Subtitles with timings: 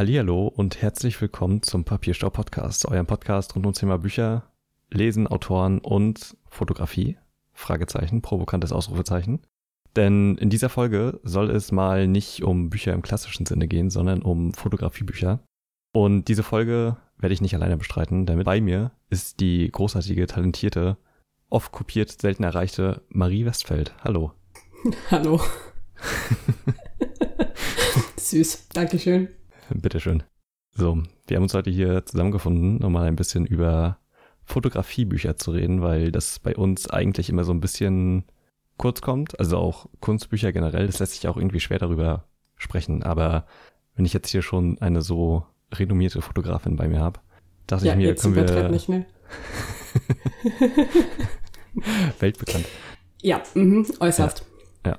[0.00, 4.44] Hallihallo und herzlich willkommen zum Papierstau Podcast, eurem Podcast rund ums Thema Bücher,
[4.88, 7.18] Lesen, Autoren und Fotografie.
[7.52, 9.40] Fragezeichen, provokantes Ausrufezeichen.
[9.96, 14.22] Denn in dieser Folge soll es mal nicht um Bücher im klassischen Sinne gehen, sondern
[14.22, 15.40] um Fotografiebücher.
[15.92, 20.96] Und diese Folge werde ich nicht alleine bestreiten, denn bei mir ist die großartige, talentierte,
[21.50, 23.94] oft kopiert, selten erreichte Marie Westfeld.
[24.02, 24.32] Hallo.
[25.10, 25.42] Hallo.
[28.16, 29.28] Süß, Dankeschön.
[29.82, 30.22] Bitteschön.
[30.72, 33.98] So, wir haben uns heute hier zusammengefunden, um mal ein bisschen über
[34.44, 38.24] Fotografiebücher zu reden, weil das bei uns eigentlich immer so ein bisschen
[38.76, 39.38] kurz kommt.
[39.38, 42.24] Also auch Kunstbücher generell, das lässt sich auch irgendwie schwer darüber
[42.56, 43.02] sprechen.
[43.02, 43.46] Aber
[43.94, 47.20] wenn ich jetzt hier schon eine so renommierte Fotografin bei mir habe,
[47.66, 48.68] dachte ja, ich mir, jetzt können wir.
[48.70, 49.06] Nicht mehr.
[52.18, 52.66] Weltbekannt.
[53.22, 54.44] Ja, mhm, äußerst.
[54.84, 54.98] Ja,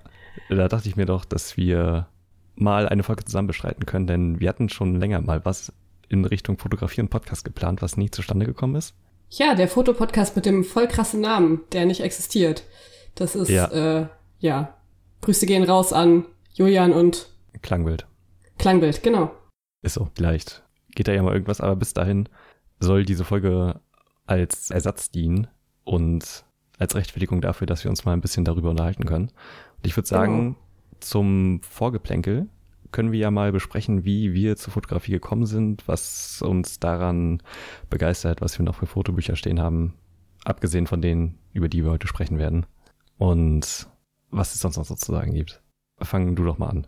[0.49, 2.07] ja, da dachte ich mir doch, dass wir
[2.55, 5.73] mal eine Folge zusammen bestreiten können, denn wir hatten schon länger mal was
[6.09, 8.93] in Richtung Fotografie und Podcast geplant, was nie zustande gekommen ist.
[9.29, 12.63] Ja, der Fotopodcast mit dem voll krassen Namen, der nicht existiert.
[13.15, 14.07] Das ist, ja, äh,
[14.39, 14.75] ja.
[15.21, 17.29] Grüße gehen raus an Julian und
[17.61, 18.07] Klangbild.
[18.57, 19.31] Klangbild, genau.
[19.83, 20.63] Ist so, vielleicht
[20.95, 22.27] geht da ja mal irgendwas, aber bis dahin
[22.79, 23.79] soll diese Folge
[24.25, 25.47] als Ersatz dienen
[25.83, 26.43] und
[26.77, 29.27] als Rechtfertigung dafür, dass wir uns mal ein bisschen darüber unterhalten können.
[29.27, 30.55] Und ich würde sagen, genau.
[31.01, 32.47] Zum Vorgeplänkel
[32.91, 37.41] können wir ja mal besprechen, wie wir zur Fotografie gekommen sind, was uns daran
[37.89, 39.93] begeistert, was wir noch für Fotobücher stehen haben,
[40.43, 42.65] abgesehen von denen, über die wir heute sprechen werden.
[43.17, 43.87] Und
[44.29, 45.61] was es sonst noch sozusagen gibt.
[46.01, 46.87] Fang du doch mal an.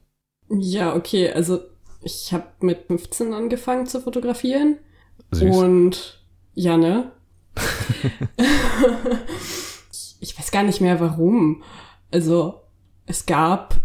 [0.50, 1.62] Ja, okay, also
[2.02, 4.78] ich habe mit 15 angefangen zu fotografieren.
[5.32, 5.56] Süß.
[5.56, 7.12] Und ja, ne?
[10.20, 11.64] ich weiß gar nicht mehr warum.
[12.12, 12.62] Also
[13.06, 13.83] es gab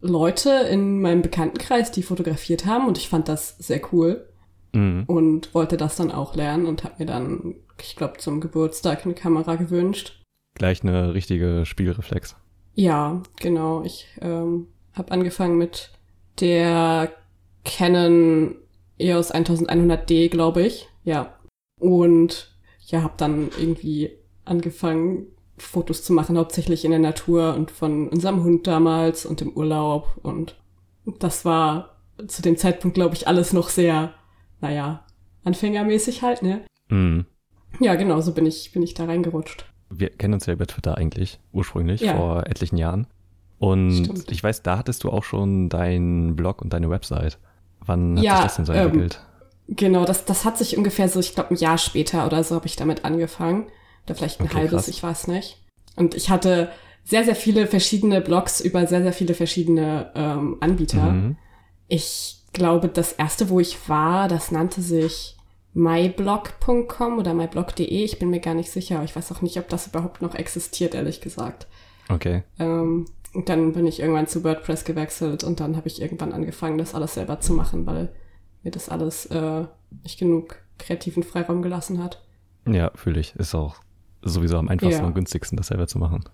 [0.00, 4.26] Leute in meinem Bekanntenkreis, die fotografiert haben und ich fand das sehr cool
[4.72, 5.04] mhm.
[5.06, 9.14] und wollte das dann auch lernen und habe mir dann, ich glaube, zum Geburtstag eine
[9.14, 10.22] Kamera gewünscht.
[10.54, 12.36] Gleich eine richtige Spiegelreflex.
[12.74, 13.82] Ja, genau.
[13.82, 15.90] Ich ähm, habe angefangen mit
[16.40, 17.12] der
[17.64, 18.56] Canon
[18.98, 20.88] EOS 1100D, glaube ich.
[21.04, 21.34] Ja.
[21.78, 22.54] Und
[22.86, 24.10] ja, habe dann irgendwie
[24.44, 25.26] angefangen,
[25.62, 30.18] Fotos zu machen, hauptsächlich in der Natur und von unserem Hund damals und im Urlaub.
[30.22, 30.56] Und
[31.18, 34.12] das war zu dem Zeitpunkt, glaube ich, alles noch sehr,
[34.60, 35.04] naja,
[35.44, 36.62] anfängermäßig halt, ne?
[36.88, 37.26] Mhm.
[37.78, 39.64] Ja, genau, so bin ich, bin ich da reingerutscht.
[39.88, 42.16] Wir kennen uns ja über Twitter eigentlich, ursprünglich, ja.
[42.16, 43.06] vor etlichen Jahren.
[43.58, 44.30] Und Stimmt.
[44.32, 47.38] ich weiß, da hattest du auch schon deinen Blog und deine Website.
[47.84, 49.20] Wann hat Ja, sich das denn so ähm, entwickelt?
[49.68, 52.66] Genau, das, das hat sich ungefähr so, ich glaube, ein Jahr später oder so habe
[52.66, 53.66] ich damit angefangen.
[54.06, 54.88] Oder vielleicht ein Okay, halbes, krass.
[54.88, 55.58] ich weiß nicht.
[55.96, 56.70] Und ich hatte
[57.04, 61.10] sehr, sehr viele verschiedene Blogs über sehr, sehr viele verschiedene ähm, Anbieter.
[61.12, 61.36] Mhm.
[61.88, 65.36] Ich glaube, das erste, wo ich war, das nannte sich
[65.74, 67.86] myblog.com oder myblog.de.
[68.04, 69.02] Ich bin mir gar nicht sicher.
[69.04, 71.66] Ich weiß auch nicht, ob das überhaupt noch existiert, ehrlich gesagt.
[72.08, 72.42] Okay.
[72.58, 76.78] Ähm, und dann bin ich irgendwann zu WordPress gewechselt und dann habe ich irgendwann angefangen,
[76.78, 78.08] das alles selber zu machen, weil
[78.64, 79.64] mir das alles äh,
[80.02, 82.24] nicht genug kreativen Freiraum gelassen hat.
[82.66, 83.36] Ja, fühle ich.
[83.36, 83.76] Ist auch
[84.22, 85.06] sowieso am einfachsten Ja.
[85.06, 86.24] und günstigsten, das selber zu machen.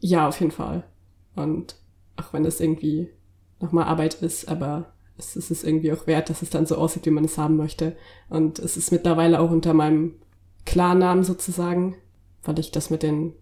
[0.00, 0.84] Ja, auf jeden Fall.
[1.34, 1.76] Und
[2.16, 3.10] auch wenn es irgendwie
[3.60, 7.06] nochmal Arbeit ist, aber es ist es irgendwie auch wert, dass es dann so aussieht,
[7.06, 7.96] wie man es haben möchte.
[8.28, 10.14] Und es ist mittlerweile auch unter meinem
[10.66, 11.94] Klarnamen sozusagen,
[12.42, 13.32] weil ich das mit den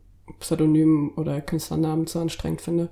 [0.40, 2.90] Pseudonymen oder Künstlernamen zu anstrengend finde.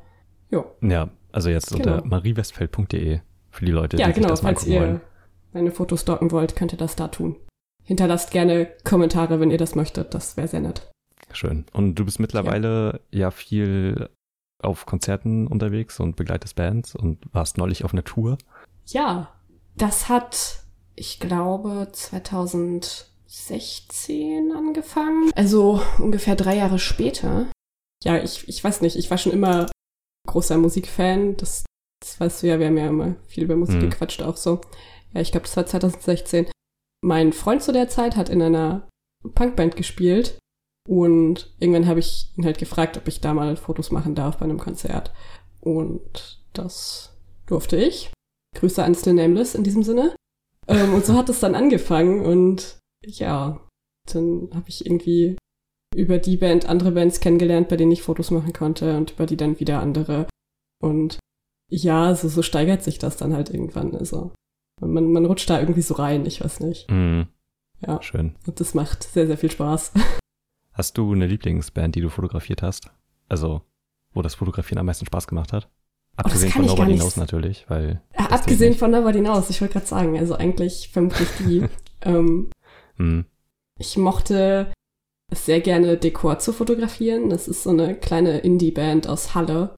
[0.50, 0.64] Jo.
[0.82, 2.06] Ja, also jetzt unter Genau.
[2.08, 5.00] mariewestfeld.de für die Leute, Ja, die sich genau, das mal falls angucken ihr wollen.
[5.52, 7.36] meine Fotos stalken wollt, könnt ihr das da tun.
[7.84, 10.14] Hinterlasst gerne Kommentare, wenn ihr das möchtet.
[10.14, 10.89] Das wäre sehr nett.
[11.32, 11.64] Schön.
[11.72, 13.30] Und du bist mittlerweile ja.
[13.30, 14.08] viel
[14.62, 18.38] auf Konzerten unterwegs und begleitest Bands und warst neulich auf einer Tour.
[18.86, 19.32] Ja,
[19.76, 20.64] das hat,
[20.96, 25.30] ich glaube, 2016 angefangen.
[25.34, 27.46] Also ungefähr drei Jahre später.
[28.04, 29.70] Ja, ich, ich weiß nicht, ich war schon immer
[30.26, 31.36] großer Musikfan.
[31.36, 31.64] Das,
[32.02, 33.90] das weißt du ja, wir haben ja immer viel über Musik Mhm.
[33.90, 34.60] gequatscht auch so.
[35.14, 36.50] Ja, ich glaube, das war 2016.
[37.02, 38.86] Mein Freund zu der Zeit hat in einer
[39.34, 40.38] Punkband gespielt.
[40.90, 44.44] Und irgendwann habe ich ihn halt gefragt, ob ich da mal Fotos machen darf bei
[44.44, 45.12] einem Konzert.
[45.60, 47.16] Und das
[47.46, 48.12] durfte ich.
[48.56, 50.16] Grüße an Still Nameless in diesem Sinne.
[50.66, 53.60] Ähm, und so hat es dann angefangen und ja,
[54.12, 55.36] dann habe ich irgendwie
[55.94, 59.36] über die Band andere Bands kennengelernt, bei denen ich Fotos machen konnte und über die
[59.36, 60.26] dann wieder andere.
[60.82, 61.20] Und
[61.70, 63.94] ja, so, so steigert sich das dann halt irgendwann.
[63.94, 64.32] Also
[64.80, 66.90] man, man rutscht da irgendwie so rein, ich weiß nicht.
[66.90, 67.28] Mhm.
[67.86, 68.34] Ja, Schön.
[68.48, 69.92] und das macht sehr, sehr viel Spaß.
[70.80, 72.90] Hast du eine Lieblingsband, die du fotografiert hast?
[73.28, 73.60] Also,
[74.14, 75.68] wo das Fotografieren am meisten Spaß gemacht hat?
[76.16, 78.00] Abgesehen von Nobody Knows natürlich, weil.
[78.18, 81.66] Ja, abgesehen von Nobody Knows, ich wollte gerade sagen, also eigentlich vermutlich die.
[82.00, 82.48] ähm,
[82.96, 83.26] hm.
[83.78, 84.72] Ich mochte
[85.30, 87.28] es sehr gerne, Dekor zu fotografieren.
[87.28, 89.74] Das ist so eine kleine Indie-Band aus Halle,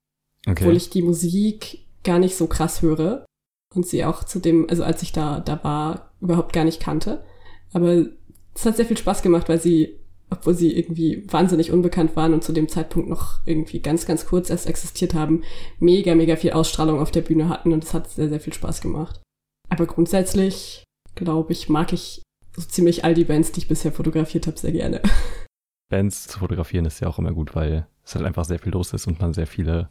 [0.47, 0.63] okay.
[0.63, 3.27] obwohl ich die Musik gar nicht so krass höre
[3.75, 7.25] und sie auch zu dem, also als ich da, da war, überhaupt gar nicht kannte.
[7.73, 8.07] Aber
[8.55, 9.99] es hat sehr viel Spaß gemacht, weil sie
[10.33, 14.51] obwohl sie irgendwie wahnsinnig unbekannt waren und zu dem Zeitpunkt noch irgendwie ganz, ganz kurz
[14.51, 15.43] erst existiert haben,
[15.79, 18.81] mega, mega viel Ausstrahlung auf der Bühne hatten und es hat sehr, sehr viel Spaß
[18.81, 19.21] gemacht.
[19.69, 20.85] Aber grundsätzlich,
[21.15, 22.23] glaube ich, mag ich
[22.57, 25.03] so ziemlich all die Bands, die ich bisher fotografiert habe, sehr gerne.
[25.91, 28.93] Bands zu fotografieren ist ja auch immer gut, weil es halt einfach sehr viel los
[28.95, 29.89] ist und man sehr viele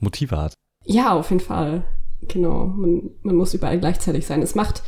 [0.00, 0.54] Motive hat.
[0.84, 1.84] Ja, auf jeden Fall.
[2.22, 2.66] Genau.
[2.66, 4.40] Man, man muss überall gleichzeitig sein.
[4.40, 4.82] Es macht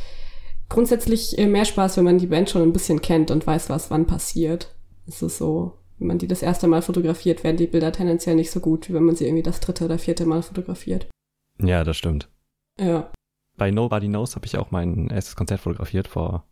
[0.67, 3.91] grundsätzlich äh, mehr Spaß, wenn man die Band schon ein bisschen kennt und weiß, was
[3.91, 4.75] wann passiert
[5.07, 8.51] ist es so, wenn man die das erste Mal fotografiert, werden die Bilder tendenziell nicht
[8.51, 11.07] so gut, wie wenn man sie irgendwie das dritte oder vierte Mal fotografiert.
[11.59, 12.29] Ja, das stimmt.
[12.79, 13.11] Ja.
[13.57, 16.45] Bei Nobody Knows habe ich auch mein erstes Konzert fotografiert vor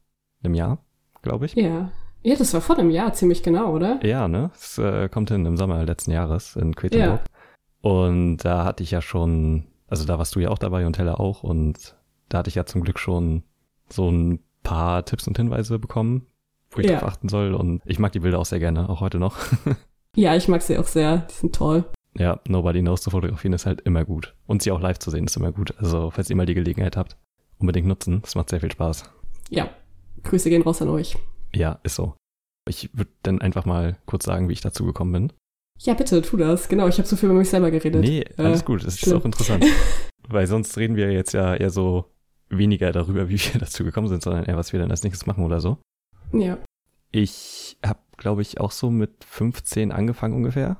[0.43, 0.85] einem Jahr,
[1.21, 1.55] glaube ich.
[1.55, 1.91] Ja.
[2.25, 3.99] Ja, das war vor einem Jahr ziemlich genau, oder?
[4.05, 4.49] Ja, ne?
[4.55, 7.19] Es äh, kommt hin im Sommer letzten Jahres in Quedlinburg.
[7.19, 7.89] Ja.
[7.89, 11.19] Und da hatte ich ja schon, also da warst du ja auch dabei und Helle
[11.19, 11.97] auch und
[12.29, 13.43] da hatte ich ja zum Glück schon
[13.89, 16.25] so ein paar Tipps und Hinweise bekommen,
[16.75, 16.99] wo ich ja.
[16.99, 17.53] drauf achten soll.
[17.53, 19.37] Und ich mag die Bilder auch sehr gerne, auch heute noch.
[20.15, 21.27] ja, ich mag sie auch sehr.
[21.29, 21.85] Die sind toll.
[22.17, 24.35] Ja, Nobody Knows zu fotografieren ist halt immer gut.
[24.45, 25.73] Und sie auch live zu sehen ist immer gut.
[25.77, 27.17] Also, falls ihr mal die Gelegenheit habt,
[27.57, 28.21] unbedingt nutzen.
[28.21, 29.09] Das macht sehr viel Spaß.
[29.49, 29.69] Ja,
[30.23, 31.17] Grüße gehen raus an euch.
[31.53, 32.15] Ja, ist so.
[32.67, 35.33] Ich würde dann einfach mal kurz sagen, wie ich dazu gekommen bin.
[35.79, 36.69] Ja, bitte, tu das.
[36.69, 38.01] Genau, ich habe so viel über mich selber geredet.
[38.01, 38.85] Nee, alles äh, gut.
[38.85, 39.15] Das schlimm.
[39.15, 39.65] ist auch interessant.
[40.29, 42.05] Weil sonst reden wir jetzt ja eher so
[42.49, 45.43] weniger darüber, wie wir dazu gekommen sind, sondern eher, was wir dann als nächstes machen
[45.43, 45.79] oder so.
[46.33, 46.57] Ja.
[47.11, 50.77] Ich habe, glaube ich, auch so mit 15 angefangen ungefähr.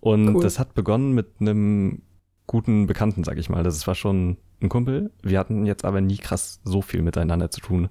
[0.00, 0.42] Und cool.
[0.42, 2.02] das hat begonnen mit einem
[2.46, 3.62] guten Bekannten, sag ich mal.
[3.62, 5.10] Das war schon ein Kumpel.
[5.22, 7.88] Wir hatten jetzt aber nie krass so viel miteinander zu tun.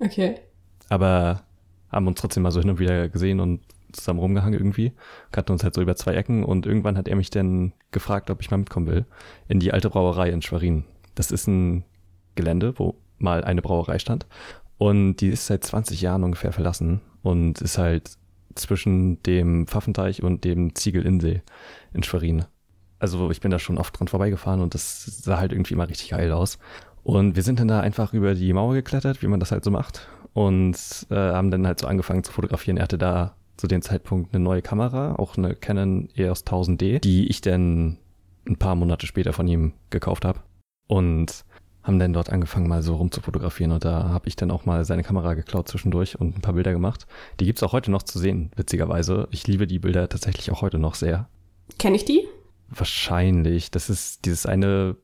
[0.00, 0.36] Okay.
[0.88, 1.42] Aber
[1.90, 3.60] haben uns trotzdem mal so hin und wieder gesehen und
[3.92, 4.92] zusammen rumgehangen irgendwie.
[5.30, 8.40] Kannten uns halt so über zwei Ecken und irgendwann hat er mich dann gefragt, ob
[8.40, 9.04] ich mal mitkommen will.
[9.48, 10.84] In die alte Brauerei in Schwerin.
[11.14, 11.84] Das ist ein
[12.34, 14.26] Gelände, wo mal eine Brauerei stand.
[14.82, 18.18] Und die ist seit 20 Jahren ungefähr verlassen und ist halt
[18.56, 21.42] zwischen dem Pfaffenteich und dem Ziegelinsee
[21.94, 22.46] in Schwerin.
[22.98, 26.08] Also ich bin da schon oft dran vorbeigefahren und das sah halt irgendwie immer richtig
[26.08, 26.58] geil aus.
[27.04, 29.70] Und wir sind dann da einfach über die Mauer geklettert, wie man das halt so
[29.70, 30.08] macht.
[30.32, 30.76] Und
[31.10, 32.76] äh, haben dann halt so angefangen zu fotografieren.
[32.76, 37.28] Er hatte da zu dem Zeitpunkt eine neue Kamera, auch eine Canon EOS 1000D, die
[37.28, 37.98] ich dann
[38.48, 40.40] ein paar Monate später von ihm gekauft habe.
[40.88, 41.44] Und
[41.82, 45.02] haben dann dort angefangen, mal so rumzufotografieren und da habe ich dann auch mal seine
[45.02, 47.06] Kamera geklaut zwischendurch und ein paar Bilder gemacht.
[47.40, 49.28] Die gibt's auch heute noch zu sehen, witzigerweise.
[49.30, 51.28] Ich liebe die Bilder tatsächlich auch heute noch sehr.
[51.78, 52.26] Kenne ich die?
[52.68, 53.70] Wahrscheinlich.
[53.70, 54.96] Das ist dieses eine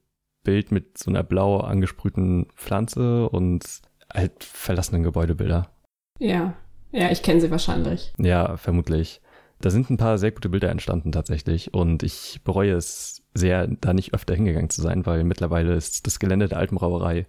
[0.44, 3.64] Bild mit so einer blau angesprühten Pflanze und
[4.12, 5.70] halt verlassenen Gebäudebilder.
[6.19, 6.54] Ja,
[6.92, 8.12] ja, ich kenne sie wahrscheinlich.
[8.19, 9.20] Ja, vermutlich.
[9.60, 13.92] Da sind ein paar sehr gute Bilder entstanden tatsächlich und ich bereue es sehr, da
[13.92, 17.26] nicht öfter hingegangen zu sein, weil mittlerweile ist das Gelände der alten Brauerei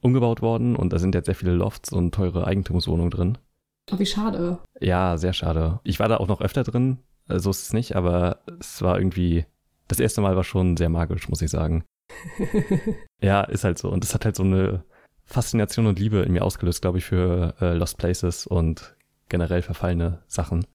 [0.00, 3.38] umgebaut worden und da sind jetzt sehr viele Lofts und teure Eigentumswohnungen drin.
[3.90, 4.58] Oh, wie schade.
[4.80, 5.80] Ja, sehr schade.
[5.84, 8.98] Ich war da auch noch öfter drin, so also ist es nicht, aber es war
[8.98, 9.46] irgendwie,
[9.88, 11.84] das erste Mal war schon sehr magisch, muss ich sagen.
[13.20, 13.90] ja, ist halt so.
[13.90, 14.84] Und es hat halt so eine
[15.24, 18.96] Faszination und Liebe in mir ausgelöst, glaube ich, für äh, Lost Places und
[19.28, 20.66] generell verfallene Sachen.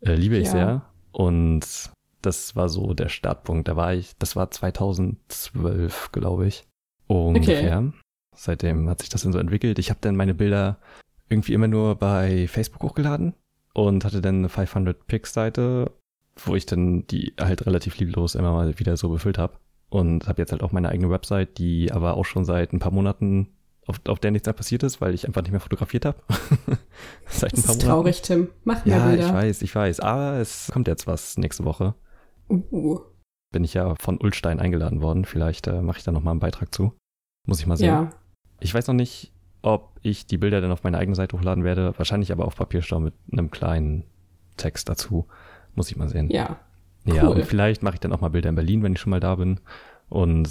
[0.00, 0.52] Äh, liebe ich ja.
[0.52, 0.82] sehr.
[1.12, 1.90] Und
[2.22, 3.68] das war so der Startpunkt.
[3.68, 6.64] Da war ich, das war 2012, glaube ich.
[7.06, 7.78] Ungefähr.
[7.78, 7.92] Okay.
[8.34, 9.78] Seitdem hat sich das dann so entwickelt.
[9.78, 10.78] Ich habe dann meine Bilder
[11.28, 13.34] irgendwie immer nur bei Facebook hochgeladen
[13.72, 15.92] und hatte dann eine 500 Pix Seite,
[16.36, 19.54] wo ich dann die halt relativ lieblos immer mal wieder so befüllt habe
[19.88, 22.92] und habe jetzt halt auch meine eigene Website, die aber auch schon seit ein paar
[22.92, 23.48] Monaten
[23.86, 26.18] auf, auf der nichts mehr passiert ist, weil ich einfach nicht mehr fotografiert habe.
[27.28, 27.86] Seit ein das paar ist Monaten.
[27.86, 28.48] traurig, Tim.
[28.64, 29.26] Mach mehr ja, Bilder.
[29.26, 30.00] ich weiß, ich weiß.
[30.00, 31.94] Aber es kommt jetzt was nächste Woche.
[32.48, 33.00] Uh.
[33.52, 35.24] Bin ich ja von Ulstein eingeladen worden.
[35.24, 36.92] Vielleicht äh, mache ich da nochmal einen Beitrag zu.
[37.46, 37.86] Muss ich mal sehen.
[37.86, 38.10] Ja.
[38.60, 41.94] Ich weiß noch nicht, ob ich die Bilder dann auf meine eigene Seite hochladen werde.
[41.96, 44.04] Wahrscheinlich aber auf Papierstau mit einem kleinen
[44.56, 45.26] Text dazu.
[45.74, 46.30] Muss ich mal sehen.
[46.30, 46.60] Ja.
[47.04, 47.36] Ja, cool.
[47.36, 49.36] und vielleicht mache ich dann auch mal Bilder in Berlin, wenn ich schon mal da
[49.36, 49.60] bin.
[50.08, 50.50] Und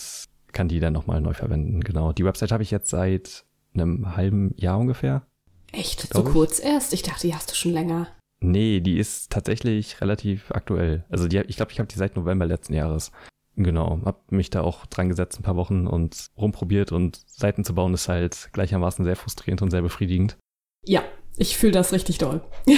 [0.54, 1.82] kann die dann nochmal neu verwenden.
[1.82, 2.14] Genau.
[2.14, 5.24] Die Website habe ich jetzt seit einem halben Jahr ungefähr.
[5.72, 6.14] Echt?
[6.14, 6.94] So kurz erst?
[6.94, 8.08] Ich dachte, die hast du schon länger.
[8.42, 11.06] Nee, die ist tatsächlich relativ aktuell.
[11.10, 13.12] Also die, ich glaube, ich habe die seit November letzten Jahres.
[13.56, 17.74] Genau, hab mich da auch dran gesetzt ein paar Wochen und rumprobiert und Seiten zu
[17.74, 20.38] bauen ist halt gleichermaßen sehr frustrierend und sehr befriedigend.
[20.84, 21.04] Ja,
[21.38, 22.42] ich fühle das richtig doll.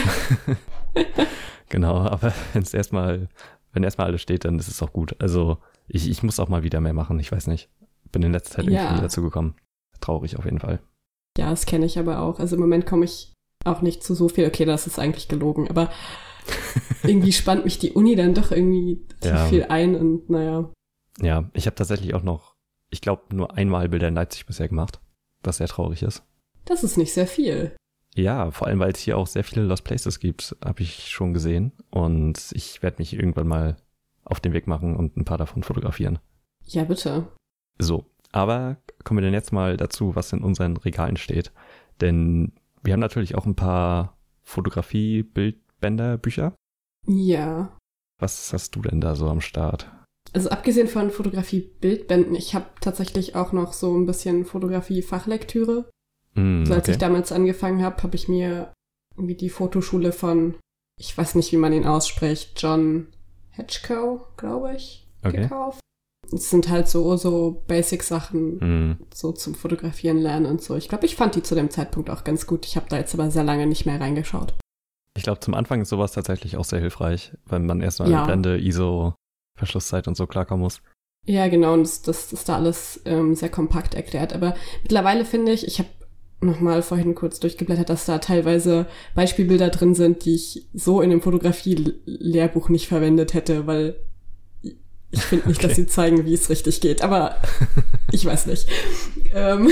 [1.69, 3.27] genau, aber wenn es erstmal,
[3.73, 5.15] wenn erstmal alles steht, dann ist es auch gut.
[5.19, 7.69] Also Ich, ich muss auch mal wieder mehr machen, ich weiß nicht.
[8.11, 9.01] Bin in letzter Zeit irgendwie Ja.
[9.01, 9.55] dazu gekommen.
[9.99, 10.79] Traurig auf jeden Fall.
[11.37, 12.39] Ja, das kenne ich aber auch.
[12.39, 13.33] Also im Moment komme ich
[13.65, 14.47] auch nicht zu so viel.
[14.47, 15.89] Okay, das ist eigentlich gelogen, aber
[17.03, 19.45] irgendwie spannt mich die Uni dann doch irgendwie zu Ja.
[19.45, 20.69] viel ein und naja.
[21.21, 22.55] Ja, ich habe tatsächlich auch noch,
[22.89, 24.99] ich glaube, nur einmal Bilder in Leipzig bisher gemacht,
[25.43, 26.23] was sehr traurig ist.
[26.65, 27.75] Das ist nicht sehr viel.
[28.15, 31.33] Ja, vor allem, weil es hier auch sehr viele Lost Places gibt, habe ich schon
[31.33, 31.71] gesehen.
[31.91, 33.77] Und ich werde mich irgendwann mal
[34.25, 36.19] auf den Weg machen und ein paar davon fotografieren.
[36.65, 37.27] Ja, bitte.
[37.79, 41.51] So, aber kommen wir denn jetzt mal dazu, was in unseren Regalen steht.
[42.01, 42.53] Denn
[42.87, 46.55] wir haben natürlich auch ein paar Fotografie, Bildbänder, Bücher.
[47.05, 47.77] Ja.
[48.19, 49.91] Was hast du denn da so am Start?
[50.33, 55.89] Also abgesehen von Fotografie-Bildbänden, ich habe tatsächlich auch noch so ein bisschen Fotografie-Fachlektüre.
[56.35, 56.91] Hm, So, als okay.
[56.93, 58.71] ich damals angefangen habe, habe ich mir
[59.15, 60.55] irgendwie die Fotoschule von,
[60.97, 63.07] ich weiß nicht, wie man ihn ausspricht, John
[63.51, 65.41] Hedgecoe, glaube ich, Okay.
[65.41, 65.81] gekauft.
[66.33, 70.75] Es sind halt so, so Basic-Sachen, Hm, so zum Fotografieren lernen und so.
[70.75, 72.65] Ich glaube, ich fand die zu dem Zeitpunkt auch ganz gut.
[72.65, 74.53] Ich habe da jetzt aber sehr lange nicht mehr reingeschaut.
[75.17, 78.17] Ich glaube, zum Anfang ist sowas tatsächlich auch sehr hilfreich, weil man erstmal Ja.
[78.19, 79.15] mit Blende, ISO,
[79.57, 80.81] Verschlusszeit und so klarkommen muss.
[81.25, 84.33] Ja, genau, und das, das ist da alles ähm, sehr kompakt erklärt.
[84.33, 85.89] Aber mittlerweile finde ich, ich habe
[86.39, 91.21] nochmal vorhin kurz durchgeblättert, dass da teilweise Beispielbilder drin sind, die ich so in dem
[91.21, 93.95] Fotografie-Lehrbuch nicht verwendet hätte, weil
[95.11, 95.81] ich finde nicht, dass Okay.
[95.81, 97.01] sie zeigen, wie es richtig geht.
[97.01, 97.35] Aber
[98.11, 98.67] ich weiß nicht.
[99.33, 99.69] ähm,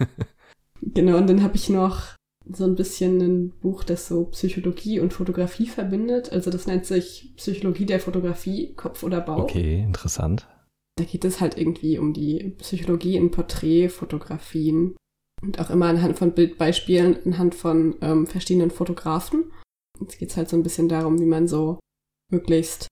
[0.82, 2.14] genau, und dann habe ich noch
[2.48, 6.32] so ein bisschen ein Buch, das so Psychologie und Fotografie verbindet.
[6.32, 9.44] Also das nennt sich Psychologie der Fotografie, Kopf oder Bauch.
[9.44, 10.48] Okay, interessant.
[10.96, 14.96] Da geht es halt irgendwie um die Psychologie in Porträtfotografien
[15.42, 19.52] und auch immer anhand von Bildbeispielen, anhand von ähm, verschiedenen Fotografen.
[20.00, 21.80] Jetzt geht es halt so ein bisschen darum, wie man so
[22.32, 22.86] möglichst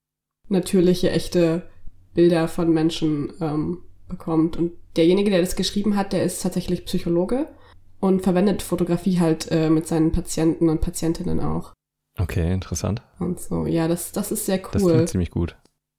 [0.55, 1.63] natürliche, echte
[2.15, 4.57] Bilder von Menschen ähm, bekommt.
[4.57, 7.49] Und derjenige, der das geschrieben hat, der ist tatsächlich Psychologe
[8.01, 11.73] und verwendet Fotografie halt äh, mit seinen Patienten und Patientinnen auch.
[12.19, 13.03] Okay, interessant.
[13.19, 14.93] Und so, ja, das, das ist sehr Das cool.
[14.93, 15.57] klingt ziemlich gut.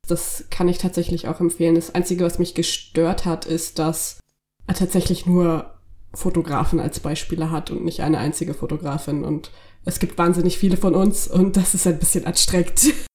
[0.08, 1.76] Das kann ich tatsächlich auch empfehlen.
[1.76, 4.20] Das Einzige, was mich gestört hat, ist, dass
[4.68, 5.74] er tatsächlich nur
[6.14, 9.24] Fotografen als Beispiele hat und nicht eine einzige Fotografin.
[9.24, 9.52] Und
[9.84, 12.94] es gibt wahnsinnig viele von uns und das ist ein bisschen anstrengend.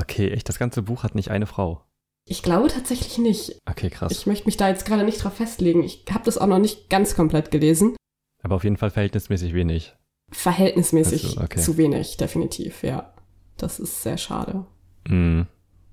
[0.00, 1.82] Okay, echt, das ganze Buch hat nicht eine Frau.
[2.24, 3.58] Ich glaube tatsächlich nicht.
[3.68, 4.12] Okay, krass.
[4.12, 5.82] Ich möchte mich da jetzt gerade nicht drauf festlegen.
[5.82, 7.96] Ich habe das auch noch nicht ganz komplett gelesen.
[8.42, 9.96] Aber auf jeden Fall verhältnismäßig wenig.
[10.30, 11.60] Verhältnismäßig Also, okay.
[11.60, 13.12] zu wenig, definitiv, ja.
[13.56, 14.66] Das ist sehr schade.
[15.08, 15.42] Mm,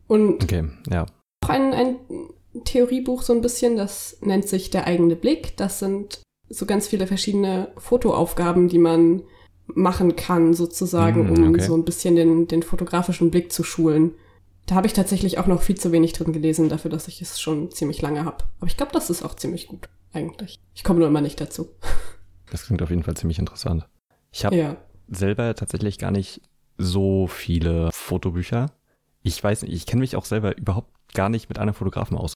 [0.08, 1.06] Und okay, ja.
[1.44, 1.96] auch ein, ein
[2.66, 5.58] Theoriebuch so ein bisschen, das nennt sich Der eigene Blick.
[5.58, 9.24] Das sind so ganz viele verschiedene Fotoaufgaben, die man
[9.68, 11.62] machen kann, sozusagen, Mm, um okay.
[11.64, 14.12] so ein bisschen den, den fotografischen Blick zu schulen.
[14.68, 17.40] Da habe ich tatsächlich auch noch viel zu wenig drin gelesen, dafür, dass ich es
[17.40, 18.44] schon ziemlich lange habe.
[18.60, 20.60] Aber ich glaube, das ist auch ziemlich gut, eigentlich.
[20.74, 21.70] Ich komme nur immer nicht dazu.
[22.52, 23.88] Das klingt auf jeden Fall ziemlich interessant.
[24.32, 24.78] Ich habe Ja.
[25.08, 26.42] selber tatsächlich gar nicht
[26.78, 28.68] so viele Fotobücher.
[29.24, 32.34] Ich weiß nicht, ich kenne mich auch selber überhaupt gar nicht mit einem Fotografen aus.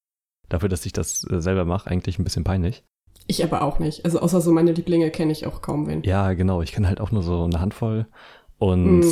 [0.49, 2.83] Dafür, dass ich das äh, selber mache, eigentlich ein bisschen peinlich.
[3.31, 4.05] Ich aber auch nicht.
[4.05, 6.01] Also außer so meine Lieblinge kenne ich auch kaum wen.
[6.01, 6.63] Ja, genau.
[6.63, 8.07] Ich kenne halt auch nur so eine Handvoll.
[8.57, 9.11] Und Mm.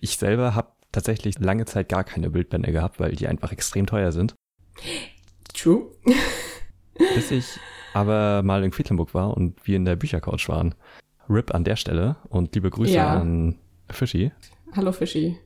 [0.00, 4.12] ich selber habe tatsächlich lange Zeit gar keine Bildbände gehabt, weil die einfach extrem teuer
[4.12, 4.34] sind.
[5.54, 5.86] True.
[7.14, 7.46] Bis ich
[7.94, 10.74] aber mal in Quedlinburg war und wir in der Büchercouch waren.
[11.30, 13.14] RIP an der Stelle und liebe Grüße Ja.
[13.18, 13.56] an
[13.90, 14.32] Fischi.
[14.74, 15.38] Hallo Fischi.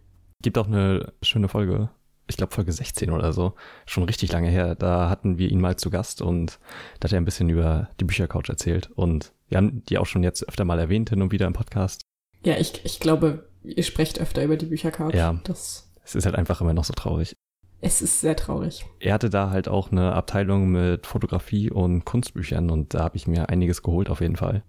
[0.42, 1.90] Gibt auch eine schöne Folge.
[2.30, 3.54] Ich glaube Folge 16 oder so.
[3.86, 4.74] Schon richtig lange her.
[4.74, 6.58] Da hatten wir ihn mal zu Gast und
[7.00, 8.90] da hat er ein bisschen über die Büchercouch erzählt.
[8.94, 12.02] Und wir haben die auch schon jetzt öfter mal erwähnt hin und wieder im Podcast.
[12.44, 15.12] Ja, ich, ich glaube, ihr sprecht öfter über die Büchercouch.
[15.12, 15.40] Ja.
[15.44, 17.34] Das, Es ist halt einfach immer noch so traurig.
[17.80, 18.86] es ist sehr traurig.
[19.00, 23.26] Er hatte da halt auch eine Abteilung mit Fotografie und Kunstbüchern und da habe ich
[23.26, 24.62] mir einiges geholt auf jeden Fall.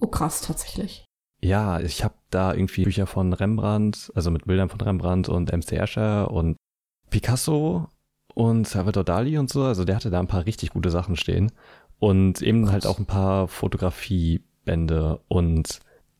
[0.00, 1.04] Oh krass, tatsächlich.
[1.40, 5.72] Ja, ich habe da irgendwie Bücher von Rembrandt, also mit Bildern von Rembrandt und MC
[5.72, 6.56] Escher und
[7.14, 7.86] Picasso
[8.34, 9.62] und Salvador Dali und so.
[9.62, 11.52] Also der hatte da ein paar richtig gute Sachen stehen.
[12.00, 12.72] Und eben Krass.
[12.72, 15.20] halt auch ein paar Fotografiebände.
[15.28, 15.78] Und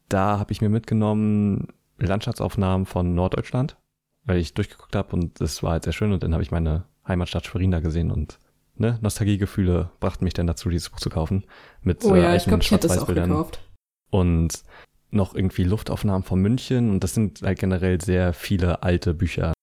[0.09, 1.67] da habe ich mir mitgenommen
[1.99, 3.77] Landschaftsaufnahmen von Norddeutschland,
[4.23, 6.13] weil ich durchgeguckt habe und es war halt sehr schön.
[6.13, 8.39] Und dann habe ich meine Heimatstadt Schwerin da gesehen und
[8.77, 11.43] ne, Nostalgiegefühle brachten mich dann dazu, dieses Buch zu kaufen.
[11.83, 13.69] Mit Oh äh, ja, ich glaube, ich hätte es auch Schwarz-Weiß-Bildern gekauft.
[14.11, 14.63] und
[15.11, 19.54] noch irgendwie Luftaufnahmen von München und das sind halt generell sehr viele alte Bücher.